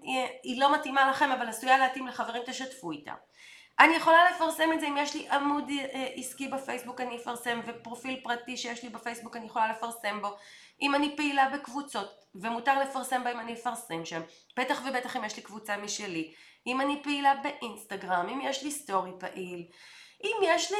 היא 0.44 0.62
לא 0.62 0.74
מתאימה 0.74 1.10
לכם 1.10 1.32
אבל 1.32 1.48
עשויה 1.50 1.77
להתאים 1.77 2.08
לחברים 2.08 2.44
תשתפו 2.46 2.92
איתה. 2.92 3.13
אני 3.80 3.96
יכולה 3.96 4.32
לפרסם 4.32 4.72
את 4.74 4.80
זה 4.80 4.88
אם 4.88 4.98
יש 4.98 5.15
לי 5.15 5.30
עמוד 5.30 5.70
אה, 5.70 6.08
עסקי 6.15 6.48
בפייסבוק 6.48 7.01
אני 7.01 7.18
אפרסם 7.18 7.60
ופרופיל 7.65 8.20
פרטי 8.24 8.58
שיש 8.58 8.84
לי 8.84 8.89
בפייסבוק 8.89 9.36
אני 9.36 9.46
יכולה 9.46 9.68
לפרסם 9.68 10.22
בו. 10.22 10.36
אם 10.82 10.96
אני 10.96 11.15
פעילה 11.17 11.50
בקבוצות 11.50 12.25
ומותר 12.36 12.79
לפרסם 12.79 13.24
בהם 13.24 13.39
אני 13.39 13.53
אפרסם 13.53 14.05
שם. 14.05 14.22
בטח 14.60 14.82
ובטח 14.86 15.17
אם 15.17 15.24
יש 15.24 15.38
לי 15.38 15.44
קבוצה 15.44 15.77
משלי. 15.77 16.34
אם 16.67 16.82
אני 16.82 17.03
פעילה 17.03 17.34
באינסטגרם, 17.36 18.29
אם 18.29 18.39
יש 18.44 18.63
לי 18.63 18.72
סטורי 18.72 19.12
פעיל. 19.20 19.67
אם 20.24 20.36
יש 20.44 20.72
לי 20.72 20.77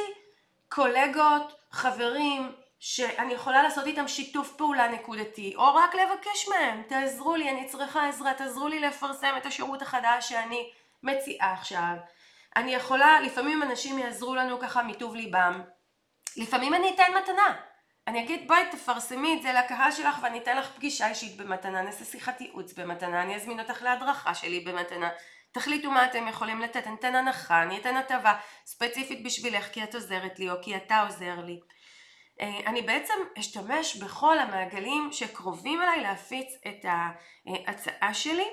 קולגות, 0.68 1.52
חברים, 1.70 2.52
שאני 2.78 3.32
יכולה 3.32 3.62
לעשות 3.62 3.86
איתם 3.86 4.08
שיתוף 4.08 4.52
פעולה 4.56 4.88
נקודתי, 4.88 5.54
או 5.56 5.74
רק 5.74 5.94
לבקש 5.94 6.48
מהם, 6.48 6.82
תעזרו 6.88 7.36
לי, 7.36 7.50
אני 7.50 7.66
צריכה 7.66 8.08
עזרה, 8.08 8.34
תעזרו 8.34 8.68
לי 8.68 8.80
לפרסם 8.80 9.34
את 9.36 9.46
השירות 9.46 9.82
החדש 9.82 10.28
שאני 10.28 10.70
מציעה 11.02 11.52
עכשיו. 11.52 11.94
אני 12.56 12.74
יכולה, 12.74 13.20
לפעמים 13.20 13.62
אנשים 13.62 13.98
יעזרו 13.98 14.34
לנו 14.34 14.58
ככה 14.60 14.82
מטוב 14.82 15.14
ליבם, 15.14 15.62
לפעמים 16.36 16.74
אני 16.74 16.94
אתן 16.94 17.12
מתנה. 17.22 17.56
אני 18.06 18.24
אגיד 18.24 18.48
בואי 18.48 18.62
תפרסמי 18.70 19.36
את 19.36 19.42
זה 19.42 19.52
לקהל 19.52 19.92
שלך 19.92 20.18
ואני 20.22 20.38
אתן 20.38 20.56
לך 20.56 20.70
פגישה 20.76 21.08
אישית 21.08 21.36
במתנה, 21.36 21.82
נעשה 21.82 22.04
שיחת 22.04 22.40
ייעוץ 22.40 22.72
במתנה, 22.72 23.22
אני 23.22 23.36
אזמין 23.36 23.60
אותך 23.60 23.82
להדרכה 23.82 24.34
שלי 24.34 24.60
במתנה. 24.60 25.08
תחליטו 25.52 25.90
מה 25.90 26.04
אתם 26.04 26.28
יכולים 26.28 26.60
לתת, 26.60 26.86
אני 26.86 26.94
אתן 26.94 27.14
הנחה, 27.14 27.62
אני 27.62 27.78
אתן 27.78 27.96
הטבה 27.96 28.34
ספציפית 28.66 29.22
בשבילך 29.24 29.68
כי 29.72 29.84
את 29.84 29.94
עוזרת 29.94 30.38
לי 30.38 30.50
או 30.50 30.54
כי 30.62 30.76
אתה 30.76 31.00
עוזר 31.00 31.40
לי. 31.44 31.60
אה, 32.40 32.60
אני 32.66 32.82
בעצם 32.82 33.14
אשתמש 33.38 33.96
בכל 33.96 34.38
המעגלים 34.38 35.08
שקרובים 35.12 35.82
אליי 35.82 36.00
להפיץ 36.00 36.48
את 36.66 36.84
ההצעה 36.86 38.14
שלי. 38.14 38.46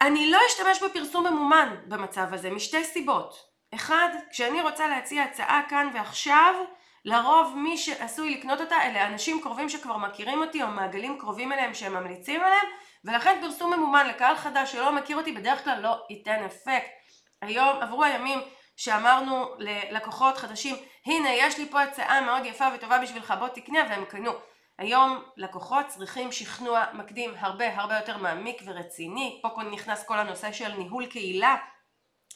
אני 0.00 0.30
לא 0.30 0.38
אשתמש 0.48 0.82
בפרסום 0.82 1.26
ממומן 1.26 1.76
במצב 1.88 2.34
הזה 2.34 2.50
משתי 2.50 2.84
סיבות. 2.84 3.50
אחד, 3.74 4.08
כשאני 4.30 4.60
רוצה 4.62 4.88
להציע 4.88 5.22
הצעה 5.22 5.62
כאן 5.68 5.90
ועכשיו, 5.94 6.54
לרוב 7.04 7.56
מי 7.56 7.78
שעשוי 7.78 8.30
לקנות 8.30 8.60
אותה 8.60 8.82
אלה 8.82 9.06
אנשים 9.06 9.40
קרובים 9.40 9.68
שכבר 9.68 9.96
מכירים 9.96 10.42
אותי 10.42 10.62
או 10.62 10.68
מעגלים 10.68 11.18
קרובים 11.18 11.52
אליהם 11.52 11.74
שהם 11.74 11.94
ממליצים 11.94 12.40
עליהם 12.40 12.66
ולכן 13.04 13.38
פרסום 13.40 13.72
ממומן 13.74 14.06
לקהל 14.06 14.36
חדש 14.36 14.72
שלא 14.72 14.92
מכיר 14.92 15.16
אותי 15.16 15.32
בדרך 15.32 15.64
כלל 15.64 15.80
לא 15.80 16.02
ייתן 16.10 16.44
אפקט. 16.44 16.90
היום 17.42 17.76
עברו 17.80 18.04
הימים 18.04 18.40
שאמרנו 18.76 19.46
ללקוחות 19.58 20.36
חדשים 20.36 20.76
הנה 21.06 21.28
יש 21.30 21.58
לי 21.58 21.68
פה 21.70 21.82
הצעה 21.82 22.20
מאוד 22.20 22.44
יפה 22.44 22.68
וטובה 22.74 22.98
בשבילך 22.98 23.34
בוא 23.38 23.48
תקנה 23.48 23.78
והם 23.88 24.04
קנו. 24.04 24.32
היום 24.78 25.22
לקוחות 25.36 25.86
צריכים 25.86 26.32
שכנוע 26.32 26.84
מקדים 26.92 27.34
הרבה 27.38 27.76
הרבה 27.76 27.96
יותר 27.96 28.16
מעמיק 28.16 28.62
ורציני, 28.66 29.40
פה 29.42 29.62
נכנס 29.62 30.06
כל 30.06 30.18
הנושא 30.18 30.52
של 30.52 30.72
ניהול 30.72 31.06
קהילה 31.06 31.56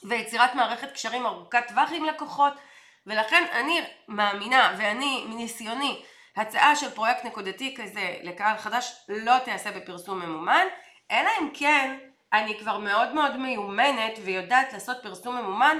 ויצירת 0.05 0.55
מערכת 0.55 0.93
קשרים 0.93 1.27
ארוכת 1.27 1.65
טווח 1.69 1.91
עם 1.93 2.05
לקוחות 2.05 2.53
ולכן 3.07 3.45
אני 3.53 3.81
מאמינה 4.09 4.75
ואני 4.79 5.25
מניסיוני 5.29 6.03
הצעה 6.37 6.77
של 6.77 6.91
פרויקט 6.91 7.25
נקודתי 7.25 7.75
כזה 7.77 8.17
לקהל 8.23 8.57
חדש 8.57 9.05
לא 9.09 9.39
תיעשה 9.39 9.71
בפרסום 9.71 10.19
ממומן, 10.19 10.67
אלא 11.11 11.31
אם 11.41 11.49
כן 11.55 11.99
אני 12.33 12.59
כבר 12.59 12.79
מאוד 12.79 13.15
מאוד 13.15 13.37
מיומנת 13.37 14.19
ויודעת 14.25 14.73
לעשות 14.73 14.97
פרסום 15.03 15.37
ממומן 15.37 15.79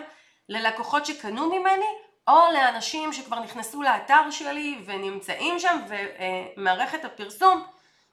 ללקוחות 0.49 1.07
שקנו 1.07 1.49
ממני 1.49 1.87
או 2.29 2.41
לאנשים 2.53 3.13
שכבר 3.13 3.41
נכנסו 3.41 3.83
לאתר 3.83 4.31
שלי 4.31 4.79
ונמצאים 4.85 5.59
שם 5.59 5.79
ומערכת 5.89 7.05
הפרסום 7.05 7.65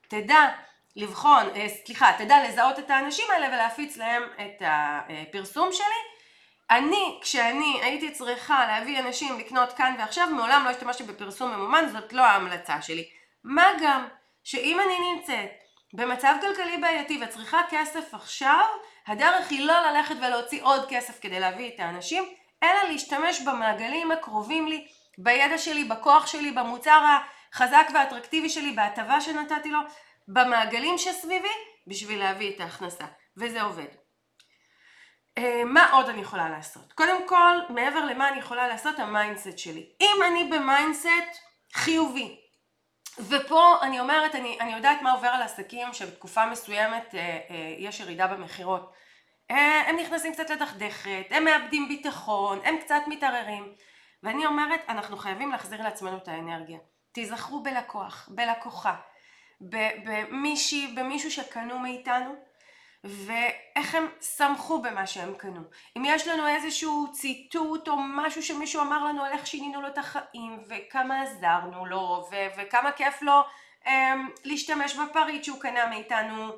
תדע 0.07 0.49
לבחון, 0.95 1.45
אה, 1.55 1.67
סליחה, 1.69 2.11
תדע 2.17 2.43
לזהות 2.43 2.79
את 2.79 2.89
האנשים 2.89 3.25
האלה 3.33 3.47
ולהפיץ 3.47 3.97
להם 3.97 4.23
את 4.23 4.61
הפרסום 4.65 5.69
שלי 5.71 6.20
אני, 6.71 7.19
כשאני 7.21 7.79
הייתי 7.81 8.11
צריכה 8.11 8.65
להביא 8.67 8.99
אנשים 8.99 9.39
לקנות 9.39 9.73
כאן 9.73 9.95
ועכשיו, 9.99 10.27
מעולם 10.29 10.61
לא 10.65 10.69
השתמשתי 10.69 11.03
בפרסום 11.03 11.51
ממומן, 11.51 11.85
זאת 11.91 12.13
לא 12.13 12.21
ההמלצה 12.21 12.81
שלי. 12.81 13.09
מה 13.43 13.65
גם 13.81 14.07
שאם 14.43 14.79
אני 14.79 14.93
נמצאת 15.13 15.51
במצב 15.93 16.35
כלכלי 16.41 16.77
בעייתי 16.77 17.21
וצריכה 17.23 17.61
כסף 17.69 18.13
עכשיו, 18.13 18.65
הדרך 19.07 19.49
היא 19.49 19.65
לא 19.65 19.73
ללכת 19.91 20.15
ולהוציא 20.21 20.63
עוד 20.63 20.85
כסף 20.89 21.19
כדי 21.21 21.39
להביא 21.39 21.71
את 21.75 21.79
האנשים, 21.79 22.23
אלא 22.63 22.89
להשתמש 22.89 23.41
במעגלים 23.41 24.11
הקרובים 24.11 24.67
לי, 24.67 24.87
בידע 25.17 25.57
שלי, 25.57 25.83
בכוח 25.83 26.27
שלי, 26.27 26.51
במוצר 26.51 27.05
החזק 27.51 27.87
והאטרקטיבי 27.93 28.49
שלי, 28.49 28.71
בהטבה 28.71 29.21
שנתתי 29.21 29.69
לו, 29.69 29.79
במעגלים 30.27 30.97
שסביבי, 30.97 31.47
בשביל 31.87 32.19
להביא 32.19 32.55
את 32.55 32.59
ההכנסה. 32.59 33.05
וזה 33.37 33.61
עובד. 33.61 34.00
אה, 35.37 35.63
מה 35.65 35.91
עוד 35.91 36.09
אני 36.09 36.21
יכולה 36.21 36.49
לעשות? 36.49 36.93
קודם 36.93 37.27
כל, 37.27 37.57
מעבר 37.69 38.05
למה 38.05 38.29
אני 38.29 38.39
יכולה 38.39 38.67
לעשות, 38.67 38.99
ה 38.99 39.07
mindset 39.07 39.57
שלי. 39.57 39.89
אם 40.01 40.23
אני 40.27 40.43
ב 40.43 40.56
mindset 40.56 41.41
חיובי, 41.73 42.37
ופה 43.19 43.75
אני 43.81 43.99
אומרת, 43.99 44.35
אני, 44.35 44.57
אני 44.59 44.73
יודעת 44.73 45.01
מה 45.01 45.11
עובר 45.11 45.27
על 45.27 45.41
עסקים 45.41 45.93
שבתקופה 45.93 46.45
מסוימת 46.45 47.15
אה, 47.15 47.19
אה, 47.19 47.75
יש 47.77 47.99
ירידה 47.99 48.27
במכירות. 48.27 48.93
אה, 49.51 49.83
הם 49.87 49.95
נכנסים 49.95 50.33
קצת 50.33 50.49
לדכדכת, 50.49 51.25
הם 51.29 51.45
מאבדים 51.45 51.87
ביטחון, 51.87 52.59
הם 52.63 52.77
קצת 52.77 53.01
מתערערים. 53.07 53.73
ואני 54.23 54.45
אומרת, 54.45 54.81
אנחנו 54.89 55.17
חייבים 55.17 55.51
להחזיר 55.51 55.83
לעצמנו 55.83 56.17
את 56.17 56.27
האנרגיה. 56.27 56.77
תיזכרו 57.11 57.63
בלקוח, 57.63 58.29
בלקוחה, 58.31 58.95
במישהי, 60.05 60.93
במישהו 60.95 61.31
שקנו 61.31 61.79
מאיתנו, 61.79 62.35
ואיך 63.03 63.95
הם 63.95 64.07
שמחו 64.37 64.81
במה 64.81 65.07
שהם 65.07 65.33
קנו. 65.33 65.61
אם 65.97 66.03
יש 66.05 66.27
לנו 66.27 66.47
איזשהו 66.47 67.07
ציטוט 67.11 67.87
או 67.87 67.95
משהו 67.97 68.43
שמישהו 68.43 68.81
אמר 68.81 69.03
לנו 69.05 69.23
על 69.23 69.31
איך 69.31 69.47
שינינו 69.47 69.81
לו 69.81 69.87
את 69.87 69.97
החיים 69.97 70.63
וכמה 70.67 71.21
עזרנו 71.21 71.85
לו 71.85 72.27
ו- 72.31 72.61
וכמה 72.61 72.91
כיף 72.91 73.21
לו 73.21 73.41
um, 73.83 73.89
להשתמש 74.45 74.95
בפריט 74.95 75.43
שהוא 75.43 75.59
קנה 75.59 75.87
מאיתנו, 75.87 76.51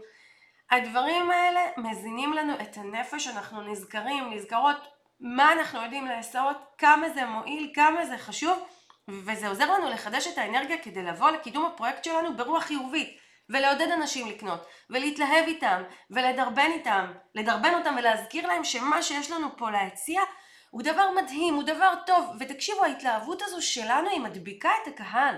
הדברים 0.72 1.32
האלה 1.32 1.62
מזינים 1.78 2.34
לנו 2.34 2.54
את 2.62 2.78
הנפש, 2.78 3.28
אנחנו 3.28 3.62
נזכרים, 3.62 4.34
נזכרות 4.34 4.78
מה 5.20 5.54
אנחנו 5.54 5.82
יודעים 5.82 6.06
לעשות, 6.06 6.58
כמה 6.78 7.10
זה 7.10 7.26
מועיל, 7.26 7.72
כמה 7.76 8.06
זה 8.06 8.18
חשוב, 8.18 8.60
וזה 9.08 9.48
עוזר 9.48 9.72
לנו 9.72 9.90
לחדש 9.90 10.28
את 10.28 10.38
האנרגיה 10.38 10.78
כדי 10.78 11.04
לבוא 11.04 11.30
לקידום 11.30 11.66
הפרויקט 11.66 12.04
שלנו 12.04 12.38
ברוח 12.38 12.64
חיובית, 12.64 13.18
ולעודד 13.54 13.92
אנשים 13.92 14.28
לקנות, 14.28 14.66
ולהתלהב 14.90 15.46
איתם, 15.48 15.84
ולדרבן 16.12 16.72
איתם, 16.74 17.12
לדרבן 17.36 17.74
אותם 17.74 17.96
ולהזכיר 17.98 18.48
להם 18.48 18.64
שמה 18.64 19.02
שיש 19.02 19.32
לנו 19.32 19.58
פה 19.58 19.72
להציע 19.72 20.22
הוא 20.70 20.82
דבר 20.82 21.12
מדהים, 21.12 21.54
הוא 21.54 21.64
דבר 21.64 21.94
טוב, 22.06 22.26
ותקשיבו, 22.40 22.84
ההתלהבות 22.84 23.42
הזו 23.42 23.62
שלנו 23.62 24.10
היא 24.10 24.20
מדביקה 24.20 24.70
את 24.84 24.88
הקהל. 24.88 25.36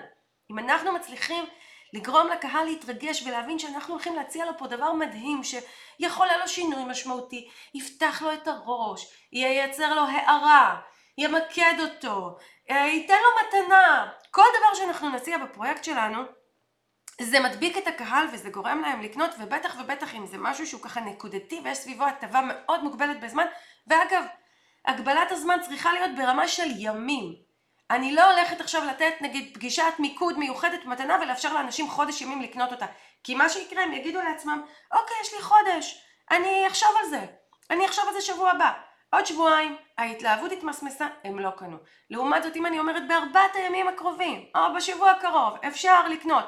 אם 0.51 0.59
אנחנו 0.59 0.91
מצליחים 0.91 1.45
לגרום 1.93 2.27
לקהל 2.27 2.65
להתרגש 2.65 3.23
ולהבין 3.23 3.59
שאנחנו 3.59 3.93
הולכים 3.93 4.15
להציע 4.15 4.45
לו 4.45 4.57
פה 4.57 4.67
דבר 4.67 4.93
מדהים 4.93 5.41
שיכול 5.43 6.29
היה 6.29 6.37
לו 6.37 6.47
שינוי 6.47 6.83
משמעותי, 6.83 7.49
יפתח 7.73 8.21
לו 8.21 8.33
את 8.33 8.47
הראש, 8.47 9.13
ייצר 9.31 9.93
לו 9.93 10.01
הערה, 10.01 10.81
ימקד 11.17 11.75
אותו, 11.79 12.37
אה, 12.71 12.87
ייתן 12.87 13.13
לו 13.13 13.59
מתנה, 13.61 14.11
כל 14.31 14.45
דבר 14.59 14.73
שאנחנו 14.73 15.09
נציע 15.09 15.37
בפרויקט 15.37 15.83
שלנו 15.83 16.23
זה 17.21 17.39
מדביק 17.39 17.77
את 17.77 17.87
הקהל 17.87 18.27
וזה 18.31 18.49
גורם 18.49 18.81
להם 18.81 19.01
לקנות 19.01 19.31
ובטח 19.39 19.75
ובטח 19.79 20.15
אם 20.15 20.25
זה 20.25 20.37
משהו 20.37 20.67
שהוא 20.67 20.81
ככה 20.81 20.99
נקודתי 21.01 21.61
ויש 21.63 21.77
סביבו 21.77 22.05
הטבה 22.05 22.41
מאוד 22.41 22.83
מוגבלת 22.83 23.19
בזמן. 23.19 23.45
ואגב 23.87 24.23
הגבלת 24.85 25.31
הזמן 25.31 25.57
צריכה 25.61 25.93
להיות 25.93 26.11
ברמה 26.17 26.47
של 26.47 26.67
ימים. 26.77 27.35
אני 27.91 28.15
לא 28.15 28.31
הולכת 28.31 28.61
עכשיו 28.61 28.85
לתת 28.85 29.13
נגיד 29.21 29.53
פגישת 29.53 29.93
מיקוד 29.99 30.37
מיוחדת 30.39 30.85
מתנה 30.85 31.17
ולאפשר 31.21 31.53
לאנשים 31.53 31.89
חודש 31.89 32.21
ימים 32.21 32.41
לקנות 32.41 32.71
אותה. 32.71 32.85
כי 33.23 33.35
מה 33.35 33.49
שיקרה 33.49 33.83
הם 33.83 33.93
יגידו 33.93 34.21
לעצמם 34.21 34.61
אוקיי 34.91 35.15
יש 35.21 35.33
לי 35.33 35.41
חודש 35.41 36.05
אני 36.31 36.67
אחשוב 36.67 36.89
על 37.03 37.09
זה. 37.09 37.25
אני 37.69 37.85
אחשוב 37.85 38.05
על 38.07 38.13
זה 38.13 38.21
שבוע 38.21 38.51
הבא. 38.51 38.71
עוד 39.13 39.25
שבועיים 39.25 39.77
ההתלהבות 39.97 40.51
התמסמסה 40.51 41.07
הם 41.23 41.39
לא 41.39 41.49
קנו. 41.49 41.77
לעומת 42.09 42.43
זאת 42.43 42.55
אם 42.55 42.65
אני 42.65 42.79
אומרת 42.79 43.07
בארבעת 43.07 43.55
הימים 43.55 43.87
הקרובים 43.87 44.45
או 44.55 44.61
בשבוע 44.75 45.11
הקרוב 45.11 45.53
אפשר 45.67 46.07
לקנות 46.07 46.45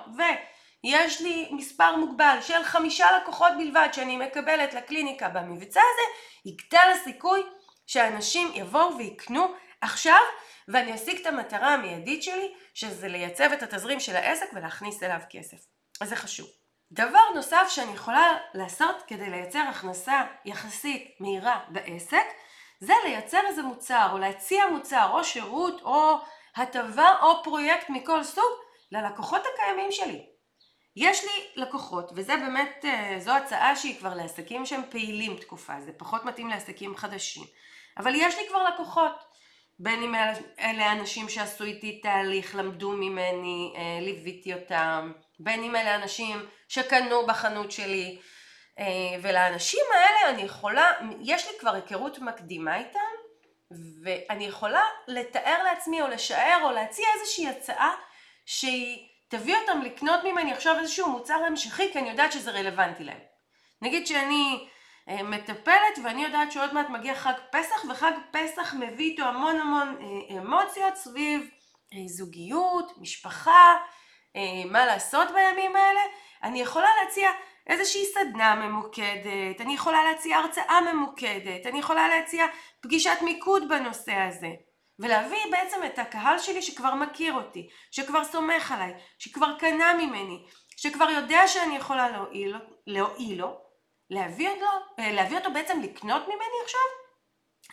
ויש 0.87 1.21
לי 1.21 1.49
מספר 1.51 1.95
מוגבל 1.95 2.37
של 2.41 2.63
חמישה 2.63 3.05
לקוחות 3.17 3.51
בלבד 3.57 3.87
שאני 3.93 4.17
מקבלת 4.17 4.73
לקליניקה 4.73 5.29
במבצע 5.29 5.81
הזה 5.81 6.01
יגדל 6.45 6.93
הסיכוי 6.93 7.43
שאנשים 7.87 8.51
יבואו 8.53 8.97
ויקנו 8.97 9.47
עכשיו 9.81 10.19
ואני 10.67 10.95
אשיג 10.95 11.19
את 11.21 11.25
המטרה 11.25 11.73
המיידית 11.73 12.23
שלי 12.23 12.53
שזה 12.73 13.07
לייצב 13.07 13.51
את 13.51 13.63
התזרים 13.63 13.99
של 13.99 14.15
העסק 14.15 14.45
ולהכניס 14.53 15.03
אליו 15.03 15.19
כסף. 15.29 15.57
אז 16.01 16.09
זה 16.09 16.15
חשוב. 16.15 16.47
דבר 16.91 17.29
נוסף 17.35 17.67
שאני 17.69 17.91
יכולה 17.93 18.37
לעשות 18.53 19.03
כדי 19.07 19.29
לייצר 19.29 19.63
הכנסה 19.69 20.23
יחסית 20.45 21.15
מהירה 21.19 21.59
בעסק 21.69 22.25
זה 22.79 22.93
לייצר 23.03 23.41
איזה 23.47 23.61
מוצר 23.61 24.09
או 24.11 24.17
להציע 24.17 24.67
מוצר 24.67 25.09
או 25.11 25.23
שירות 25.23 25.81
או 25.81 26.17
הטבה 26.55 27.09
או 27.21 27.43
פרויקט 27.43 27.89
מכל 27.89 28.23
סוג 28.23 28.53
ללקוחות 28.91 29.41
הקיימים 29.53 29.91
שלי. 29.91 30.36
יש 30.99 31.23
לי 31.23 31.63
לקוחות, 31.63 32.11
וזה 32.15 32.37
באמת, 32.37 32.85
אה, 32.85 33.15
זו 33.19 33.31
הצעה 33.31 33.75
שהיא 33.75 33.99
כבר 33.99 34.13
לעסקים 34.13 34.65
שהם 34.65 34.81
פעילים 34.89 35.37
תקופה, 35.37 35.73
זה 35.81 35.91
פחות 35.97 36.25
מתאים 36.25 36.49
לעסקים 36.49 36.95
חדשים. 36.95 37.43
אבל 37.97 38.15
יש 38.15 38.37
לי 38.37 38.47
כבר 38.49 38.63
לקוחות, 38.63 39.11
בין 39.79 40.03
אם 40.03 40.15
אלה 40.59 40.91
אנשים 40.91 41.29
שעשו 41.29 41.63
איתי 41.63 41.99
תהליך, 42.01 42.55
למדו 42.55 42.91
ממני, 42.91 43.73
אה, 43.75 43.99
ליוויתי 44.01 44.53
אותם, 44.53 45.11
בין 45.39 45.63
אם 45.63 45.75
אלה 45.75 45.95
אנשים 45.95 46.45
שקנו 46.67 47.25
בחנות 47.25 47.71
שלי, 47.71 48.19
אה, 48.79 48.85
ולאנשים 49.21 49.83
האלה 49.93 50.29
אני 50.29 50.41
יכולה, 50.41 50.91
יש 51.21 51.47
לי 51.47 51.59
כבר 51.59 51.73
היכרות 51.73 52.19
מקדימה 52.19 52.77
איתם, 52.77 52.99
ואני 54.03 54.45
יכולה 54.45 54.83
לתאר 55.07 55.63
לעצמי 55.63 56.01
או 56.01 56.07
לשער 56.07 56.61
או 56.63 56.71
להציע 56.71 57.05
איזושהי 57.19 57.47
הצעה 57.47 57.91
שהיא 58.45 59.07
תביא 59.27 59.55
אותם 59.57 59.81
לקנות 59.81 60.23
ממני 60.23 60.53
עכשיו 60.53 60.79
איזשהו 60.79 61.09
מוצר 61.09 61.33
המשכי 61.33 61.91
כי 61.93 61.99
אני 61.99 62.09
יודעת 62.09 62.31
שזה 62.31 62.51
רלוונטי 62.51 63.03
להם. 63.03 63.19
נגיד 63.81 64.07
שאני 64.07 64.67
אה, 65.09 65.23
מטפלת 65.23 65.99
ואני 66.03 66.23
יודעת 66.23 66.51
שעוד 66.51 66.73
מעט 66.73 66.89
מגיע 66.89 67.15
חג 67.15 67.33
פסח 67.51 67.85
וחג 67.89 68.11
פסח 68.31 68.73
מביא 68.73 69.11
איתו 69.11 69.23
המון 69.23 69.55
המון 69.55 69.97
אה, 70.01 70.37
אמוציות 70.37 70.95
סביב 70.95 71.49
אה, 71.93 72.07
זוגיות, 72.07 72.91
משפחה, 72.97 73.75
מה 74.71 74.85
לעשות 74.85 75.27
בימים 75.31 75.75
האלה. 75.75 75.99
אני 76.43 76.61
יכולה 76.61 76.87
להציע 77.03 77.29
איזושהי 77.67 78.05
סדנה 78.05 78.55
ממוקדת, 78.55 79.61
אני 79.61 79.73
יכולה 79.73 80.03
להציע 80.03 80.37
הרצאה 80.37 80.81
ממוקדת, 80.93 81.65
אני 81.65 81.79
יכולה 81.79 82.07
להציע 82.07 82.45
פגישת 82.81 83.17
מיקוד 83.21 83.69
בנושא 83.69 84.13
הזה. 84.13 84.51
ולהביא 84.99 85.51
בעצם 85.51 85.79
את 85.85 85.99
הקהל 85.99 86.39
שלי 86.39 86.61
שכבר 86.61 86.95
מכיר 86.95 87.33
אותי, 87.33 87.69
שכבר 87.91 88.23
סומך 88.23 88.71
עליי, 88.71 88.93
שכבר 89.19 89.57
קנה 89.59 89.93
ממני, 89.93 90.45
שכבר 90.77 91.09
יודע 91.09 91.47
שאני 91.47 91.77
יכולה 91.77 92.09
להועיל, 92.09 92.55
להועיל 92.87 93.39
לו, 93.39 93.57
להביא 94.09 94.49
אותו, 94.49 94.65
אה, 94.99 95.11
להביא 95.11 95.37
אותו 95.37 95.51
בעצם 95.51 95.81
לקנות 95.81 96.27
ממני 96.27 96.57
עכשיו 96.63 96.81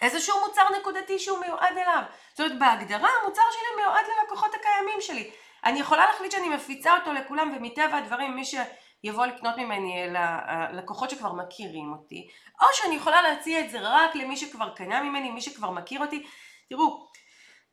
איזשהו 0.03 0.41
מוצר 0.47 0.63
נקודתי 0.81 1.19
שהוא 1.19 1.39
מיועד 1.39 1.77
אליו. 1.77 2.03
זאת 2.31 2.41
אומרת 2.41 2.59
בהגדרה 2.59 3.09
המוצר 3.23 3.43
שלי 3.53 3.83
מיועד 3.83 4.05
ללקוחות 4.07 4.55
הקיימים 4.55 5.01
שלי. 5.01 5.31
אני 5.65 5.81
יכולה 5.81 6.07
להחליט 6.07 6.33
שאני 6.33 6.49
מפיצה 6.49 6.97
אותו 6.99 7.13
לכולם 7.13 7.53
ומטבע 7.57 7.97
הדברים 7.97 8.37
מי 8.37 8.43
שיבוא 8.45 9.27
לקנות 9.27 9.57
ממני 9.57 10.05
אלה 10.05 10.39
הלקוחות 10.45 11.11
שכבר 11.11 11.33
מכירים 11.33 11.93
אותי 11.93 12.29
או 12.63 12.67
שאני 12.73 12.95
יכולה 12.95 13.23
להציע 13.23 13.61
את 13.61 13.71
זה 13.71 13.79
רק 13.81 14.17
למי 14.17 14.37
שכבר 14.37 14.75
קנה 14.75 15.03
ממני, 15.03 15.31
מי 15.31 15.41
שכבר 15.41 15.71
מכיר 15.71 16.01
אותי. 16.01 16.27
תראו, 16.69 17.07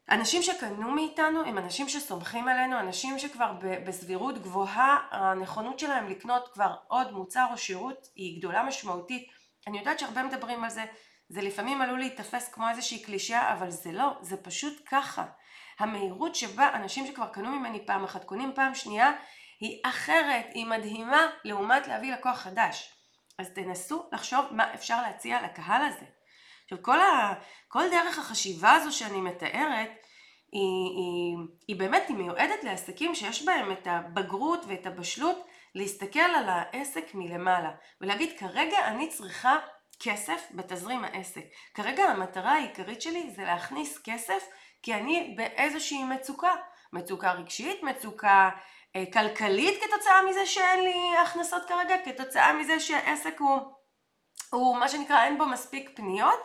אנשים 0.09 0.41
שקנו 0.41 0.91
מאיתנו 0.91 1.43
הם 1.43 1.57
אנשים 1.57 1.89
שסומכים 1.89 2.47
עלינו, 2.47 2.79
אנשים 2.79 3.19
שכבר 3.19 3.53
בסבירות 3.85 4.37
גבוהה 4.37 4.97
הנכונות 5.11 5.79
שלהם 5.79 6.07
לקנות 6.07 6.49
כבר 6.53 6.75
עוד 6.87 7.11
מוצר 7.11 7.47
או 7.51 7.57
שירות 7.57 8.07
היא 8.15 8.39
גדולה 8.39 8.63
משמעותית. 8.63 9.27
אני 9.67 9.79
יודעת 9.79 9.99
שהרבה 9.99 10.23
מדברים 10.23 10.63
על 10.63 10.69
זה, 10.69 10.85
זה 11.29 11.41
לפעמים 11.41 11.81
עלול 11.81 11.99
להיתפס 11.99 12.49
כמו 12.53 12.69
איזושהי 12.69 13.03
קלישאה, 13.03 13.53
אבל 13.53 13.69
זה 13.69 13.91
לא, 13.91 14.17
זה 14.21 14.43
פשוט 14.43 14.83
ככה. 14.89 15.25
המהירות 15.79 16.35
שבה 16.35 16.69
אנשים 16.73 17.07
שכבר 17.07 17.27
קנו 17.27 17.49
ממני 17.49 17.85
פעם 17.85 18.03
אחת 18.03 18.23
קונים 18.23 18.51
פעם 18.55 18.75
שנייה 18.75 19.11
היא 19.59 19.79
אחרת, 19.83 20.45
היא 20.53 20.65
מדהימה 20.65 21.27
לעומת 21.45 21.87
להביא 21.87 22.13
לקוח 22.13 22.37
חדש. 22.37 22.93
אז 23.37 23.49
תנסו 23.49 24.09
לחשוב 24.11 24.45
מה 24.51 24.73
אפשר 24.73 25.01
להציע 25.01 25.41
לקהל 25.41 25.81
הזה. 25.81 26.05
עכשיו 26.71 26.83
כל, 26.83 26.99
ה, 26.99 27.33
כל 27.67 27.89
דרך 27.91 28.19
החשיבה 28.19 28.71
הזו 28.71 28.97
שאני 28.97 29.21
מתארת 29.21 29.89
היא, 30.51 30.89
היא, 30.97 31.37
היא 31.67 31.75
באמת, 31.75 32.03
היא 32.07 32.17
מיועדת 32.17 32.63
לעסקים 32.63 33.15
שיש 33.15 33.45
בהם 33.45 33.71
את 33.71 33.87
הבגרות 33.87 34.65
ואת 34.67 34.85
הבשלות 34.85 35.47
להסתכל 35.75 36.19
על 36.19 36.49
העסק 36.49 37.05
מלמעלה 37.13 37.71
ולהגיד 38.01 38.39
כרגע 38.39 38.87
אני 38.87 39.09
צריכה 39.09 39.55
כסף 39.99 40.47
בתזרים 40.51 41.03
העסק. 41.03 41.43
כרגע 41.73 42.03
המטרה 42.03 42.51
העיקרית 42.51 43.01
שלי 43.01 43.31
זה 43.35 43.43
להכניס 43.43 43.99
כסף 44.03 44.43
כי 44.83 44.93
אני 44.93 45.35
באיזושהי 45.37 46.03
מצוקה. 46.03 46.53
מצוקה 46.93 47.31
רגשית, 47.31 47.83
מצוקה 47.83 48.49
אה, 48.95 49.03
כלכלית 49.13 49.83
כתוצאה 49.83 50.21
מזה 50.29 50.45
שאין 50.45 50.83
לי 50.83 51.17
הכנסות 51.23 51.61
כרגע, 51.67 51.95
כתוצאה 52.05 52.53
מזה 52.53 52.79
שהעסק 52.79 53.39
הוא, 53.39 53.59
הוא 54.51 54.77
מה 54.77 54.89
שנקרא 54.89 55.23
אין 55.23 55.37
בו 55.37 55.45
מספיק 55.45 55.89
פניות 55.95 56.39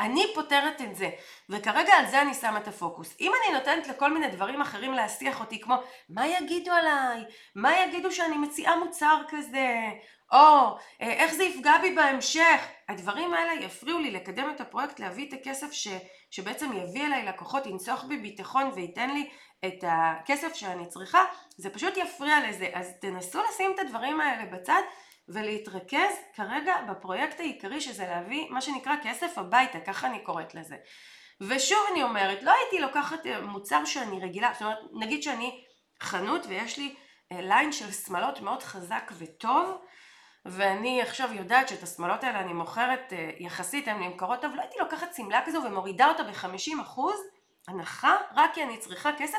אני 0.00 0.26
פותרת 0.34 0.80
את 0.80 0.96
זה, 0.96 1.10
וכרגע 1.48 1.92
על 1.92 2.06
זה 2.06 2.22
אני 2.22 2.34
שמה 2.34 2.58
את 2.58 2.68
הפוקוס. 2.68 3.16
אם 3.20 3.32
אני 3.42 3.58
נותנת 3.58 3.86
לכל 3.86 4.12
מיני 4.12 4.28
דברים 4.28 4.60
אחרים 4.60 4.92
להסיח 4.92 5.40
אותי, 5.40 5.60
כמו 5.60 5.74
מה 6.08 6.26
יגידו 6.26 6.72
עליי, 6.72 7.24
מה 7.54 7.80
יגידו 7.80 8.12
שאני 8.12 8.38
מציעה 8.38 8.76
מוצר 8.76 9.22
כזה, 9.28 9.76
או 10.32 10.38
אה, 11.02 11.12
איך 11.12 11.34
זה 11.34 11.44
יפגע 11.44 11.78
בי 11.78 11.94
בהמשך, 11.94 12.60
הדברים 12.88 13.34
האלה 13.34 13.52
יפריעו 13.52 13.98
לי 13.98 14.10
לקדם 14.10 14.50
את 14.50 14.60
הפרויקט, 14.60 15.00
להביא 15.00 15.28
את 15.28 15.32
הכסף 15.32 15.72
ש, 15.72 15.88
שבעצם 16.30 16.72
יביא 16.72 17.06
אליי 17.06 17.24
לקוחות, 17.24 17.66
ינצוח 17.66 18.04
בי 18.04 18.16
ביטחון 18.16 18.70
וייתן 18.74 19.10
לי 19.10 19.30
את 19.66 19.84
הכסף 19.86 20.54
שאני 20.54 20.88
צריכה, 20.88 21.24
זה 21.56 21.70
פשוט 21.70 21.96
יפריע 21.96 22.48
לזה. 22.48 22.68
אז 22.74 22.92
תנסו 23.00 23.38
לשים 23.48 23.72
את 23.74 23.78
הדברים 23.78 24.20
האלה 24.20 24.44
בצד. 24.44 24.82
ולהתרכז 25.34 26.14
כרגע 26.34 26.74
בפרויקט 26.90 27.40
העיקרי 27.40 27.80
שזה 27.80 28.06
להביא 28.06 28.50
מה 28.50 28.60
שנקרא 28.60 28.94
כסף 29.02 29.38
הביתה, 29.38 29.80
ככה 29.80 30.06
אני 30.06 30.24
קוראת 30.24 30.54
לזה. 30.54 30.76
ושוב 31.40 31.78
אני 31.92 32.02
אומרת, 32.02 32.42
לא 32.42 32.52
הייתי 32.52 32.78
לוקחת 32.80 33.26
אה, 33.26 33.40
מוצר 33.40 33.84
שאני 33.84 34.20
רגילה, 34.20 34.50
זאת 34.52 34.62
אומרת, 34.62 34.78
נגיד 35.00 35.22
שאני 35.22 35.64
חנות 36.02 36.46
ויש 36.48 36.78
לי 36.78 36.94
אה, 37.32 37.40
ליין 37.40 37.72
של 37.72 37.92
שמלות 37.92 38.40
מאוד 38.40 38.62
חזק 38.62 39.12
וטוב, 39.18 39.78
ואני 40.46 41.02
עכשיו 41.02 41.32
יודעת 41.32 41.68
שאת 41.68 41.82
השמלות 41.82 42.24
האלה 42.24 42.40
אני 42.40 42.52
מוכרת 42.52 43.12
אה, 43.12 43.30
יחסית, 43.38 43.88
הן 43.88 44.02
נמכרות 44.02 44.42
טוב, 44.42 44.54
לא 44.54 44.60
הייתי 44.60 44.76
לוקחת 44.78 45.14
שמלה 45.14 45.42
כזו 45.46 45.58
ומורידה 45.66 46.08
אותה 46.08 46.22
ב-50% 46.22 47.00
הנחה, 47.68 48.16
רק 48.36 48.54
כי 48.54 48.62
אני 48.62 48.78
צריכה 48.78 49.10
כסף, 49.18 49.38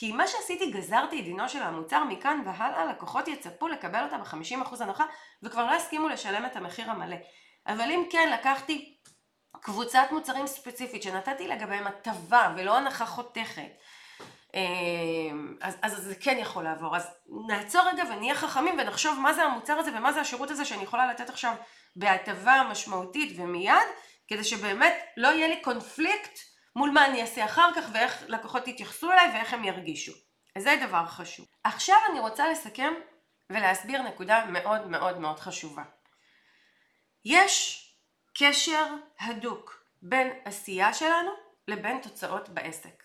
כי 0.00 0.12
מה 0.12 0.26
שעשיתי 0.26 0.70
גזרתי 0.70 1.20
את 1.20 1.24
דינו 1.24 1.48
של 1.48 1.62
המוצר 1.62 2.04
מכאן 2.04 2.42
והלאה, 2.46 2.84
לקוחות 2.84 3.28
יצפו 3.28 3.68
לקבל 3.68 4.04
אותה 4.04 4.18
ב-50% 4.18 4.82
הנחה 4.82 5.04
וכבר 5.42 5.66
לא 5.66 5.74
הסכימו 5.74 6.08
לשלם 6.08 6.46
את 6.46 6.56
המחיר 6.56 6.90
המלא. 6.90 7.16
אבל 7.66 7.90
אם 7.90 8.04
כן 8.10 8.30
לקחתי 8.32 8.96
קבוצת 9.60 10.08
מוצרים 10.12 10.46
ספציפית 10.46 11.02
שנתתי 11.02 11.48
לגביהם 11.48 11.86
הטבה 11.86 12.54
ולא 12.56 12.76
הנחה 12.76 13.06
חותכת, 13.06 13.70
אמ, 14.54 15.56
אז, 15.60 15.76
אז 15.82 15.92
זה 15.92 16.14
כן 16.14 16.36
יכול 16.38 16.64
לעבור. 16.64 16.96
אז 16.96 17.08
נעצור 17.48 17.82
רגע 17.92 18.02
ונהיה 18.10 18.34
חכמים 18.34 18.78
ונחשוב 18.78 19.18
מה 19.18 19.32
זה 19.32 19.42
המוצר 19.42 19.78
הזה 19.78 19.90
ומה 19.98 20.12
זה 20.12 20.20
השירות 20.20 20.50
הזה 20.50 20.64
שאני 20.64 20.82
יכולה 20.82 21.06
לתת 21.12 21.30
עכשיו 21.30 21.54
בהטבה 21.96 22.62
משמעותית 22.70 23.38
ומיד, 23.38 23.88
כדי 24.28 24.44
שבאמת 24.44 24.94
לא 25.16 25.28
יהיה 25.28 25.48
לי 25.48 25.62
קונפליקט 25.62 26.38
מול 26.76 26.90
מה 26.90 27.06
אני 27.06 27.22
אעשה 27.22 27.44
אחר 27.44 27.70
כך 27.76 27.84
ואיך 27.92 28.22
לקוחות 28.28 28.68
יתייחסו 28.68 29.12
אליי 29.12 29.30
ואיך 29.32 29.54
הם 29.54 29.64
ירגישו. 29.64 30.12
אז 30.56 30.62
זה 30.62 30.76
דבר 30.86 31.06
חשוב. 31.06 31.46
עכשיו 31.64 31.96
אני 32.10 32.20
רוצה 32.20 32.48
לסכם 32.48 32.92
ולהסביר 33.50 34.02
נקודה 34.02 34.46
מאוד 34.46 34.86
מאוד 34.86 35.18
מאוד 35.18 35.40
חשובה. 35.40 35.82
יש 37.24 37.86
קשר 38.38 38.86
הדוק 39.20 39.84
בין 40.02 40.32
עשייה 40.44 40.94
שלנו 40.94 41.30
לבין 41.68 42.00
תוצאות 42.02 42.48
בעסק. 42.48 43.02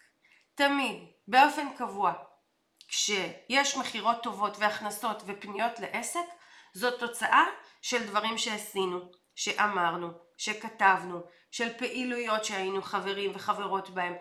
תמיד, 0.56 1.04
באופן 1.28 1.76
קבוע, 1.78 2.14
כשיש 2.88 3.78
מכירות 3.78 4.24
טובות 4.24 4.58
והכנסות 4.58 5.24
ופניות 5.26 5.80
לעסק, 5.80 6.26
זאת 6.74 7.00
תוצאה 7.00 7.44
של 7.82 8.08
דברים 8.08 8.38
שעשינו, 8.38 9.12
שאמרנו, 9.36 10.25
שכתבנו, 10.38 11.22
של 11.52 11.78
פעילויות 11.78 12.46
שהיינו 12.46 12.82
חברים 12.82 13.32
וחברות 13.36 13.90
בהם. 13.90 14.14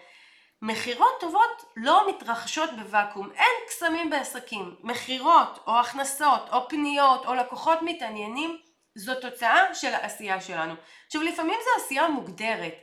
מכירות 0.62 1.20
טובות 1.20 1.64
לא 1.76 2.08
מתרחשות 2.08 2.70
בוואקום, 2.70 3.30
אין 3.34 3.54
קסמים 3.68 4.10
בעסקים. 4.10 4.76
מכירות 4.82 5.58
או 5.66 5.80
הכנסות 5.80 6.48
או 6.52 6.68
פניות 6.68 7.26
או 7.26 7.34
לקוחות 7.34 7.78
מתעניינים 7.82 8.58
זו 8.94 9.14
תוצאה 9.14 9.74
של 9.74 9.94
העשייה 9.94 10.40
שלנו. 10.40 10.74
עכשיו 11.06 11.22
לפעמים 11.22 11.58
זו 11.64 11.84
עשייה 11.84 12.08
מוגדרת. 12.08 12.74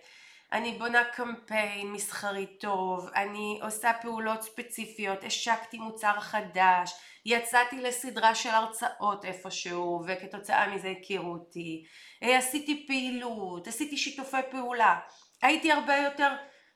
אני 0.54 0.72
בונה 0.72 1.04
קמפיין 1.04 1.92
מסחרי 1.92 2.46
טוב, 2.46 3.10
אני 3.16 3.60
עושה 3.64 3.92
פעולות 4.02 4.42
ספציפיות, 4.42 5.24
השקתי 5.24 5.78
מוצר 5.78 6.20
חדש, 6.20 6.94
יצאתי 7.26 7.82
לסדרה 7.82 8.36
של 8.36 8.50
הרצאות 8.50 9.26
איפשהו 9.26 10.04
וכתוצאה 10.08 10.68
מזה 10.68 10.94
הכירו 11.00 11.32
אותי, 11.32 11.86
אה, 12.24 12.38
עשיתי 12.38 12.86
פעילות, 12.88 13.68
עשיתי 13.68 13.98
שיתופי 13.98 14.38
פעולה, 14.52 15.00
הייתי 15.42 15.72
הרבה 15.72 15.96
יותר 15.96 16.30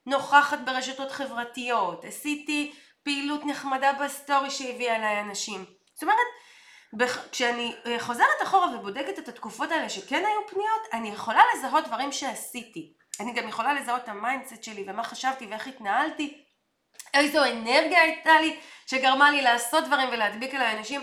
נוכחת 0.05 0.59
ברשתות 0.65 1.11
חברתיות, 1.11 2.05
עשיתי 2.05 2.73
פעילות 3.03 3.45
נחמדה 3.45 3.93
בסטורי 3.93 4.51
שהביאה 4.51 4.95
אליי 4.95 5.21
אנשים. 5.21 5.65
זאת 5.93 6.03
אומרת, 6.03 6.17
כשאני 7.31 7.75
אה, 7.85 7.99
חוזרת 7.99 8.41
אחורה 8.43 8.75
ובודקת 8.75 9.19
את 9.19 9.27
התקופות 9.27 9.71
האלה 9.71 9.89
שכן 9.89 10.23
היו 10.25 10.47
פניות, 10.47 10.81
אני 10.93 11.09
יכולה 11.09 11.41
לזהות 11.55 11.87
דברים 11.87 12.11
שעשיתי. 12.11 12.93
אני 13.19 13.33
גם 13.33 13.47
יכולה 13.47 13.73
לזהות 13.73 14.03
את 14.03 14.09
ה 14.09 14.16
mindset 14.16 14.63
שלי 14.63 14.83
ומה 14.87 15.03
חשבתי 15.03 15.45
ואיך 15.45 15.67
התנהלתי, 15.67 16.43
איזו 17.13 17.43
אנרגיה 17.45 18.01
הייתה 18.01 18.41
לי 18.41 18.59
שגרמה 18.85 19.31
לי 19.31 19.41
לעשות 19.41 19.83
דברים 19.83 20.09
ולהדביק 20.09 20.55
אליי 20.55 20.77
אנשים. 20.77 21.01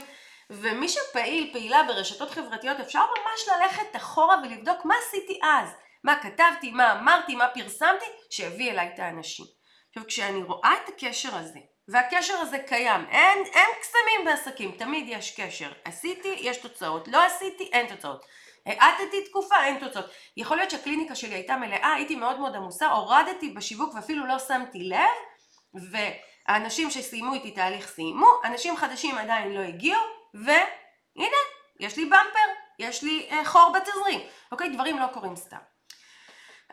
ומי 0.51 0.88
שפעיל, 0.88 1.51
פעילה 1.53 1.83
ברשתות 1.88 2.31
חברתיות, 2.31 2.81
אפשר 2.81 3.01
ממש 3.01 3.48
ללכת 3.48 3.96
אחורה 3.96 4.37
ולבדוק 4.42 4.85
מה 4.85 4.94
עשיתי 5.07 5.40
אז, 5.42 5.68
מה 6.05 6.22
כתבתי, 6.22 6.70
מה 6.70 6.92
אמרתי, 6.92 7.35
מה 7.35 7.48
פרסמתי, 7.48 8.05
שהביא 8.31 8.70
אליי 8.70 8.90
את 8.94 8.98
האנשים. 8.98 9.46
עכשיו, 9.88 10.07
כשאני 10.07 10.42
רואה 10.42 10.72
את 10.85 10.88
הקשר 10.88 11.37
הזה, 11.37 11.59
והקשר 11.88 12.35
הזה 12.35 12.59
קיים, 12.59 13.07
אין, 13.11 13.38
אין 13.53 13.68
קסמים 13.81 14.25
בעסקים, 14.25 14.72
תמיד 14.79 15.05
יש 15.09 15.40
קשר. 15.40 15.72
עשיתי, 15.85 16.37
יש 16.38 16.57
תוצאות, 16.57 17.09
לא 17.09 17.25
עשיתי, 17.25 17.70
אין 17.72 17.87
תוצאות. 17.87 18.27
האטתי 18.66 19.25
תקופה, 19.25 19.55
אין 19.64 19.79
תוצאות. 19.79 20.05
יכול 20.37 20.57
להיות 20.57 20.70
שהקליניקה 20.70 21.14
שלי 21.14 21.35
הייתה 21.35 21.57
מלאה, 21.57 21.92
הייתי 21.94 22.16
מאוד 22.16 22.38
מאוד 22.38 22.57
עמוסה, 22.57 22.87
הורדתי 22.87 23.51
בשיווק 23.51 23.94
ואפילו 23.94 24.27
לא 24.27 24.38
שמתי 24.38 24.79
לב, 24.79 25.81
והאנשים 25.90 26.90
שסיימו 26.90 27.35
איתי 27.35 27.51
תהליך 27.51 27.88
סיימו, 27.88 28.29
אנשים 28.44 28.77
חדשים 28.77 29.18
עדיין 29.18 29.53
לא 29.53 29.61
הגיעו, 29.61 30.01
והנה, 30.35 31.37
יש 31.81 31.96
לי 31.96 32.05
במפר, 32.05 32.48
יש 32.79 33.03
לי 33.03 33.29
אה, 33.31 33.44
חור 33.44 33.72
בתזרים, 33.72 34.20
אוקיי? 34.53 34.68
דברים 34.68 34.98
לא 34.98 35.07
קורים 35.07 35.37
סתם. 35.37 35.57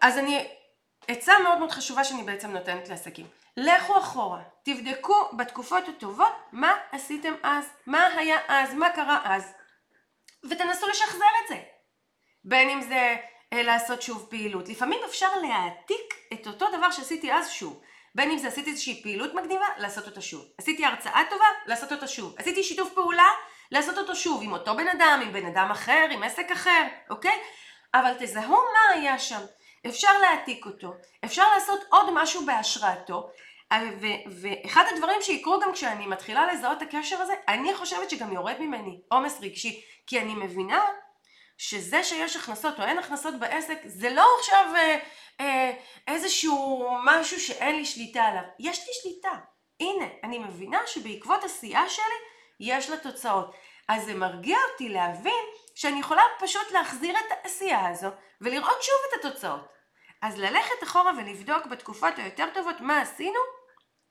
אז 0.02 0.17
אני, 0.17 0.47
עצה 1.08 1.34
מאוד 1.43 1.58
מאוד 1.58 1.71
חשובה 1.71 2.04
שאני 2.04 2.23
בעצם 2.23 2.52
נותנת 2.52 2.89
לעסקים. 2.89 3.28
לכו 3.58 3.97
אחורה, 3.97 4.41
תבדקו 4.63 5.30
בתקופות 5.38 5.88
הטובות 5.88 6.34
מה 6.52 6.73
עשיתם 6.91 7.34
אז, 7.43 7.69
מה 7.88 8.08
היה 8.08 8.38
אז, 8.47 8.73
מה 8.73 8.89
קרה 8.89 9.19
אז, 9.23 9.54
ותנסו 10.49 10.88
לשחזר 10.88 11.25
את 11.43 11.47
זה. 11.47 11.79
בין 12.50 12.70
אם 12.70 12.82
זה 12.82 13.16
אה, 13.54 13.64
לעשות 13.64 14.02
שוב 14.02 14.28
פעילות. 14.30 14.70
לפעמים 14.70 15.00
אפשר 15.06 15.36
להעתיק 15.42 16.14
את 16.34 16.48
אותו 16.48 16.66
דבר 16.78 16.92
שעשיתי 16.92 17.34
אז 17.34 17.50
שוב. 17.52 17.82
בין 18.16 18.32
אם 18.32 18.38
זה 18.38 18.48
עשיתי 18.48 18.70
איזושהי 18.70 19.04
פעילות 19.04 19.34
מגניבה, 19.34 19.66
לעשות 19.78 20.08
אותה 20.08 20.22
שוב. 20.22 20.46
עשיתי 20.58 20.86
הרצאה 20.86 21.22
טובה, 21.30 21.46
לעשות 21.66 21.92
אותה 21.92 22.08
שוב. 22.08 22.36
עשיתי 22.38 22.64
שיתוף 22.64 22.94
פעולה, 22.94 23.28
לעשות 23.72 23.98
אותו 23.98 24.16
שוב, 24.16 24.44
עם 24.44 24.54
אותו 24.54 24.76
בן 24.76 24.88
אדם, 24.88 25.22
עם 25.26 25.34
בן 25.34 25.46
אדם 25.46 25.72
אחר, 25.72 26.08
עם 26.12 26.24
עסק 26.24 26.52
אחר, 26.52 26.88
אוקיי? 27.10 27.40
אבל 27.94 28.12
תזהו 28.20 28.52
מה 28.52 29.00
היה 29.00 29.20
שם. 29.20 29.42
אפשר 29.88 30.20
להעתיק 30.22 30.66
אותו, 30.66 30.94
אפשר 31.26 31.44
לעשות 31.56 31.80
עוד 31.90 32.10
משהו 32.14 32.46
בהשראתו, 32.46 33.30
אה, 33.72 33.90
ואחד 34.42 34.84
הדברים 34.94 35.22
שיקרו 35.22 35.60
גם 35.60 35.74
כשאני 35.74 36.08
מתחילה 36.08 36.54
לזהות 36.54 36.78
את 36.78 36.88
הקשר 36.88 37.22
הזה, 37.22 37.34
אני 37.48 37.76
חושבת 37.76 38.10
שגם 38.10 38.34
יורד 38.34 38.56
ממני 38.60 39.00
עומס 39.08 39.40
רגשי, 39.42 39.82
כי 40.08 40.20
אני 40.20 40.34
מבינה 40.34 40.86
שזה 41.60 42.04
שיש 42.04 42.36
הכנסות 42.36 42.80
או 42.80 42.84
אין 42.84 42.98
הכנסות 42.98 43.39
בעסק 43.39 43.78
זה 43.86 44.10
לא 44.10 44.28
עכשיו 44.39 44.65
אה, 44.76 45.00
אה, 45.39 45.72
איזשהו 46.08 46.89
משהו 47.06 47.39
שאין 47.39 47.76
לי 47.76 47.86
שליטה 47.86 48.24
עליו, 48.24 48.43
יש 48.60 48.80
לי 48.80 48.93
שליטה. 49.02 49.38
הנה, 49.80 50.06
אני 50.24 50.39
מבינה 50.39 50.80
שבעקבות 50.88 51.43
עשייה 51.43 51.89
שלי 51.89 52.15
יש 52.60 52.89
לה 52.89 52.98
תוצאות. 52.98 53.56
אז 53.88 54.06
זה 54.06 54.13
מרגיע 54.13 54.58
אותי 54.72 54.89
להבין 54.89 55.45
שאני 55.76 56.00
יכולה 56.00 56.22
פשוט 56.39 56.72
להחזיר 56.72 57.15
את 57.17 57.32
העשייה 57.32 57.89
הזו 57.89 58.08
ולראות 58.41 58.84
שוב 58.84 58.95
את 59.10 59.26
התוצאות. 59.26 59.67
אז 60.22 60.39
ללכת 60.39 60.84
אחורה 60.84 61.12
ולבדוק 61.17 61.65
בתקופות 61.65 62.13
היותר 62.17 62.45
טובות 62.54 62.82
מה 62.82 63.02
עשינו 63.02 63.39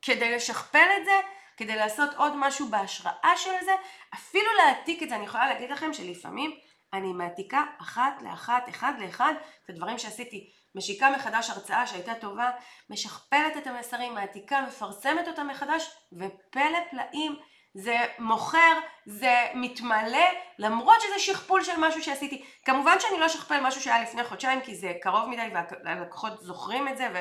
כדי 0.01 0.35
לשכפל 0.35 0.87
את 0.97 1.05
זה, 1.05 1.19
כדי 1.57 1.75
לעשות 1.75 2.09
עוד 2.17 2.33
משהו 2.35 2.67
בהשראה 2.67 3.33
של 3.37 3.65
זה, 3.65 3.71
אפילו 4.13 4.53
להעתיק 4.57 5.03
את 5.03 5.09
זה. 5.09 5.15
אני 5.15 5.25
יכולה 5.25 5.47
להגיד 5.47 5.71
לכם 5.71 5.93
שלפעמים 5.93 6.59
אני 6.93 7.13
מעתיקה 7.13 7.63
אחת 7.81 8.21
לאחת, 8.21 8.69
אחד 8.69 8.93
לאחד, 8.99 9.33
את 9.65 9.69
הדברים 9.69 9.97
שעשיתי. 9.97 10.51
משיקה 10.75 11.09
מחדש 11.09 11.49
הרצאה 11.49 11.87
שהייתה 11.87 12.15
טובה, 12.15 12.49
משכפלת 12.89 13.57
את 13.57 13.67
המסרים, 13.67 14.13
מעתיקה, 14.13 14.61
מפרסמת 14.61 15.27
אותם 15.27 15.47
מחדש, 15.47 15.91
ופלא 16.13 16.79
פלאים, 16.91 17.35
זה 17.73 17.97
מוכר, 18.19 18.79
זה 19.05 19.35
מתמלא, 19.55 20.25
למרות 20.59 21.01
שזה 21.01 21.19
שכפול 21.19 21.63
של 21.63 21.77
משהו 21.77 22.03
שעשיתי. 22.03 22.45
כמובן 22.65 22.99
שאני 22.99 23.19
לא 23.19 23.25
אשכפל 23.25 23.59
משהו 23.61 23.81
שהיה 23.81 24.01
לפני 24.01 24.23
חודשיים, 24.23 24.61
כי 24.61 24.75
זה 24.75 24.93
קרוב 25.01 25.29
מדי 25.29 25.47
והלקוחות 25.85 26.41
זוכרים 26.41 26.87
את 26.87 26.97
זה, 26.97 27.07
ו... 27.13 27.17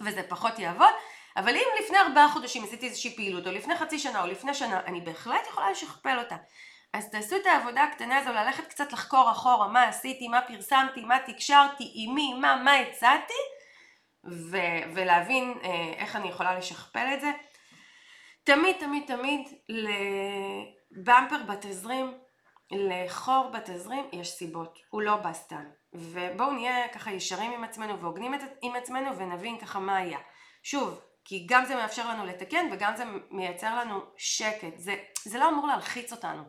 וזה 0.00 0.22
פחות 0.28 0.58
יעבוד, 0.58 0.94
אבל 1.36 1.56
אם 1.56 1.66
לפני 1.84 1.98
ארבעה 1.98 2.28
חודשים 2.28 2.64
עשיתי 2.64 2.86
איזושהי 2.86 3.16
פעילות, 3.16 3.46
או 3.46 3.52
לפני 3.52 3.76
חצי 3.76 3.98
שנה, 3.98 4.22
או 4.22 4.26
לפני 4.26 4.54
שנה, 4.54 4.80
אני 4.86 5.00
בהחלט 5.00 5.46
יכולה 5.48 5.70
לשכפל 5.70 6.18
אותה. 6.18 6.36
אז 6.92 7.10
תעשו 7.10 7.36
את 7.36 7.46
העבודה 7.46 7.84
הקטנה 7.84 8.18
הזו, 8.18 8.32
ללכת 8.32 8.66
קצת 8.66 8.92
לחקור 8.92 9.30
אחורה, 9.30 9.68
מה 9.68 9.82
עשיתי, 9.82 10.28
מה 10.28 10.40
פרסמתי, 10.40 11.04
מה 11.04 11.18
תקשרתי, 11.26 11.92
עם 11.94 12.14
מי, 12.14 12.34
מה, 12.34 12.56
מה 12.56 12.74
הצעתי, 12.74 13.34
ו- 14.24 14.92
ולהבין 14.94 15.54
אה, 15.64 15.92
איך 15.96 16.16
אני 16.16 16.28
יכולה 16.28 16.58
לשכפל 16.58 17.06
את 17.14 17.20
זה. 17.20 17.32
תמיד, 18.44 18.76
תמיד, 18.80 19.04
תמיד 19.06 19.48
לבמפר 19.68 21.42
בתזרים, 21.48 22.18
לחור 22.70 23.50
בתזרים, 23.52 24.08
יש 24.12 24.28
סיבות, 24.28 24.78
הוא 24.90 25.02
לא 25.02 25.16
בא 25.16 25.32
סתם. 25.32 25.64
ובואו 25.92 26.52
נהיה 26.52 26.88
ככה 26.88 27.12
ישרים 27.12 27.52
עם 27.52 27.64
עצמנו 27.64 28.00
והוגנים 28.00 28.34
עם 28.62 28.76
עצמנו 28.76 29.16
ונבין 29.16 29.58
ככה 29.58 29.78
מה 29.78 29.96
היה. 29.96 30.18
שוב, 30.62 31.00
כי 31.24 31.46
גם 31.48 31.64
זה 31.64 31.74
מאפשר 31.74 32.08
לנו 32.08 32.26
לתקן 32.26 32.68
וגם 32.72 32.96
זה 32.96 33.04
מייצר 33.30 33.78
לנו 33.78 34.00
שקט. 34.16 34.72
זה, 34.76 34.96
זה 35.24 35.38
לא 35.38 35.48
אמור 35.48 35.66
להלחיץ 35.66 36.12
אותנו. 36.12 36.42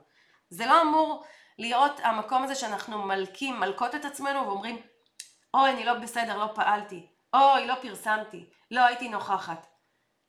זה 0.54 0.66
לא 0.66 0.82
אמור 0.82 1.24
להיות 1.58 2.00
המקום 2.04 2.44
הזה 2.44 2.56
שאנחנו 2.56 3.04
מלקים, 3.04 3.60
מלקות 3.60 3.96
את 3.96 4.06
עצמנו 4.06 4.48
ואומרים 4.48 4.82
אוי 5.54 5.70
אני 5.70 5.84
לא 5.84 5.94
בסדר, 5.94 6.38
לא 6.38 6.50
פעלתי, 6.56 7.08
אוי 7.34 7.68
לא 7.68 7.76
פרסמתי, 7.82 8.50
לא 8.72 8.82
הייתי 8.82 9.10
נוכחת. 9.10 9.68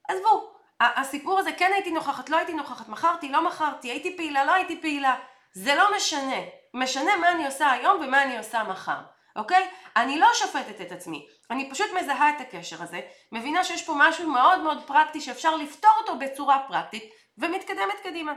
עזבו, 0.08 0.50
הסיפור 0.80 1.38
הזה 1.38 1.52
כן 1.52 1.70
הייתי 1.74 1.90
נוכחת, 1.90 2.30
לא 2.30 2.36
הייתי 2.36 2.54
נוכחת, 2.54 2.88
מכרתי, 2.88 3.28
לא 3.28 3.46
מכרתי, 3.46 3.90
הייתי 3.90 4.16
פעילה, 4.16 4.44
לא 4.44 4.52
הייתי 4.52 4.80
פעילה, 4.80 5.16
זה 5.54 5.74
לא 5.74 5.96
משנה, 5.96 6.36
משנה 6.74 7.16
מה 7.16 7.30
אני 7.32 7.46
עושה 7.46 7.70
היום 7.70 8.00
ומה 8.02 8.22
אני 8.22 8.38
עושה 8.38 8.62
מחר, 8.62 9.00
אוקיי? 9.36 9.68
אני 9.96 10.18
לא 10.18 10.28
שופטת 10.34 10.80
את 10.80 10.92
עצמי, 10.92 11.26
אני 11.50 11.70
פשוט 11.70 11.86
מזהה 12.00 12.30
את 12.30 12.40
הקשר 12.40 12.82
הזה, 12.82 13.00
מבינה 13.32 13.64
שיש 13.64 13.82
פה 13.82 13.94
משהו 13.96 14.30
מאוד 14.30 14.60
מאוד 14.60 14.86
פרקטי 14.86 15.20
שאפשר 15.20 15.56
לפתור 15.56 15.92
אותו 16.00 16.18
בצורה 16.18 16.64
פרקטית, 16.68 17.04
ומתקדמת 17.38 18.00
קדימה. 18.02 18.32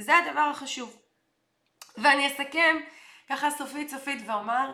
זה 0.00 0.16
הדבר 0.16 0.40
החשוב. 0.40 0.96
ואני 1.98 2.26
אסכם 2.26 2.76
ככה 3.28 3.50
סופית 3.50 3.90
סופית 3.90 4.22
ואומר 4.26 4.72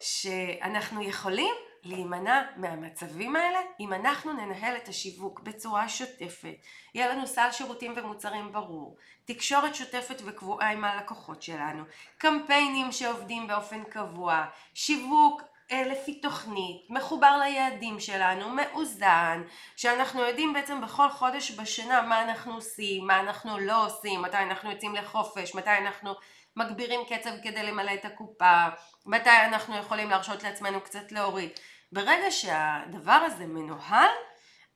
שאנחנו 0.00 1.02
יכולים 1.02 1.54
להימנע 1.84 2.42
מהמצבים 2.56 3.36
האלה 3.36 3.58
אם 3.80 3.92
אנחנו 3.92 4.32
ננהל 4.32 4.76
את 4.76 4.88
השיווק 4.88 5.40
בצורה 5.40 5.88
שוטפת, 5.88 6.54
יהיה 6.94 7.08
לנו 7.08 7.26
סל 7.26 7.48
שירותים 7.52 7.94
ומוצרים 7.96 8.52
ברור, 8.52 8.96
תקשורת 9.24 9.74
שוטפת 9.74 10.22
וקבועה 10.24 10.70
עם 10.70 10.84
הלקוחות 10.84 11.42
שלנו, 11.42 11.84
קמפיינים 12.18 12.92
שעובדים 12.92 13.46
באופן 13.46 13.84
קבוע, 13.84 14.44
שיווק 14.74 15.42
אה, 15.72 15.82
לפי 15.86 16.20
תוכנית, 16.20 16.90
מחובר 16.90 17.38
ליעדים 17.44 18.00
שלנו, 18.00 18.50
מאוזן, 18.50 19.42
שאנחנו 19.76 20.22
יודעים 20.22 20.52
בעצם 20.52 20.80
בכל 20.80 21.10
חודש 21.10 21.50
בשנה 21.50 22.02
מה 22.02 22.22
אנחנו 22.22 22.54
עושים, 22.54 23.06
מה 23.06 23.20
אנחנו 23.20 23.58
לא 23.58 23.86
עושים, 23.86 24.22
מתי 24.22 24.36
אנחנו 24.36 24.70
יוצאים 24.70 24.94
לחופש, 24.94 25.54
מתי 25.54 25.70
אנחנו 25.70 26.14
מגבירים 26.56 27.00
קצב 27.08 27.30
כדי 27.42 27.62
למלא 27.62 27.94
את 27.94 28.04
הקופה, 28.04 28.66
מתי 29.06 29.30
אנחנו 29.30 29.76
יכולים 29.76 30.10
להרשות 30.10 30.42
לעצמנו 30.42 30.80
קצת 30.80 31.12
להוריד. 31.12 31.50
ברגע 31.92 32.30
שהדבר 32.30 33.12
הזה 33.12 33.46
מנוהל, 33.46 34.10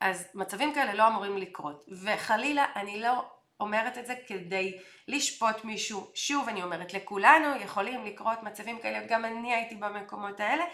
אז 0.01 0.29
מצבים 0.35 0.75
כאלה 0.75 0.95
לא 0.95 1.09
אמורים 1.09 1.39
לקרות. 1.39 1.85
וחלילה, 2.03 2.67
אני 2.77 3.01
לא 3.01 3.25
אומרת 3.61 3.99
את 3.99 4.07
זה 4.07 4.15
כדי 4.27 4.79
לשפוט 5.09 5.65
מישהו. 5.65 6.11
שוב, 6.15 6.49
אני 6.49 6.63
אומרת, 6.63 6.95
לכולנו 6.95 7.57
יכולים 7.57 8.05
לקרות 8.05 8.43
מצבים 8.43 8.79
כאלה, 8.79 9.07
גם 9.07 9.25
אני 9.25 9.55
הייתי 9.55 9.75
במקומות 9.75 10.41
האלה. 10.41 10.65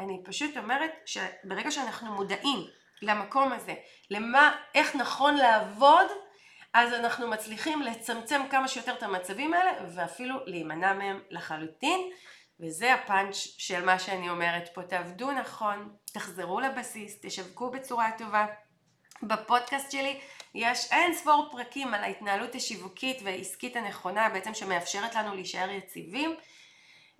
אני 0.00 0.22
פשוט 0.24 0.56
אומרת 0.56 0.90
שברגע 1.06 1.70
שאנחנו 1.70 2.14
מודעים 2.14 2.58
למקום 3.02 3.52
הזה, 3.52 3.74
למה, 4.10 4.56
איך 4.74 4.96
נכון 4.96 5.34
לעבוד, 5.34 6.06
אז 6.78 6.92
אנחנו 6.92 7.28
מצליחים 7.28 7.82
לצמצם 7.82 8.40
כמה 8.50 8.68
שיותר 8.68 8.94
את 8.94 9.02
המצבים 9.02 9.54
האלה 9.54 9.72
ואפילו 9.94 10.36
להימנע 10.46 10.92
מהם 10.92 11.20
לחלוטין 11.30 12.00
וזה 12.60 12.94
הפאנץ' 12.94 13.34
של 13.34 13.84
מה 13.84 13.98
שאני 13.98 14.30
אומרת 14.30 14.68
פה, 14.74 14.82
תעבדו 14.82 15.30
נכון, 15.30 15.88
תחזרו 16.12 16.60
לבסיס, 16.60 17.18
תשווקו 17.22 17.70
בצורה 17.70 18.10
טובה. 18.18 18.46
בפודקאסט 19.22 19.90
שלי 19.90 20.20
יש 20.54 20.92
אין 20.92 21.14
ספור 21.14 21.48
פרקים 21.50 21.94
על 21.94 22.04
ההתנהלות 22.04 22.54
השיווקית 22.54 23.18
והעסקית 23.24 23.76
הנכונה 23.76 24.28
בעצם 24.28 24.54
שמאפשרת 24.54 25.14
לנו 25.14 25.34
להישאר 25.34 25.70
יציבים. 25.70 26.36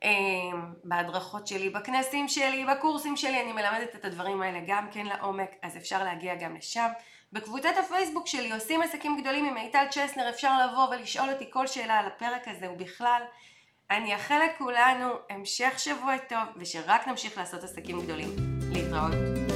אמ, 0.02 0.74
בהדרכות 0.84 1.46
שלי, 1.46 1.70
בכנסים 1.70 2.28
שלי, 2.28 2.64
בקורסים 2.64 3.16
שלי, 3.16 3.42
אני 3.42 3.52
מלמדת 3.52 3.94
את 3.94 4.04
הדברים 4.04 4.42
האלה 4.42 4.60
גם 4.66 4.88
כן 4.92 5.06
לעומק, 5.06 5.50
אז 5.62 5.76
אפשר 5.76 6.04
להגיע 6.04 6.34
גם 6.34 6.56
לשם. 6.56 6.88
בקבוצת 7.32 7.72
הפייסבוק 7.80 8.26
שלי 8.26 8.52
עושים 8.52 8.82
עסקים 8.82 9.20
גדולים 9.20 9.44
עם 9.44 9.54
מיטל 9.54 9.84
צ'סנר, 9.90 10.28
אפשר 10.28 10.66
לבוא 10.66 10.88
ולשאול 10.88 11.30
אותי 11.30 11.44
כל 11.50 11.66
שאלה 11.66 11.94
על 11.94 12.06
הפרק 12.06 12.48
הזה 12.48 12.70
ובכלל. 12.70 13.22
אני 13.90 14.14
אאחל 14.14 14.40
לכולנו 14.44 15.08
המשך 15.30 15.78
שבוע 15.78 16.18
טוב 16.28 16.38
ושרק 16.56 17.08
נמשיך 17.08 17.38
לעשות 17.38 17.64
עסקים 17.64 18.00
גדולים. 18.00 18.28
להתראות. 18.72 19.47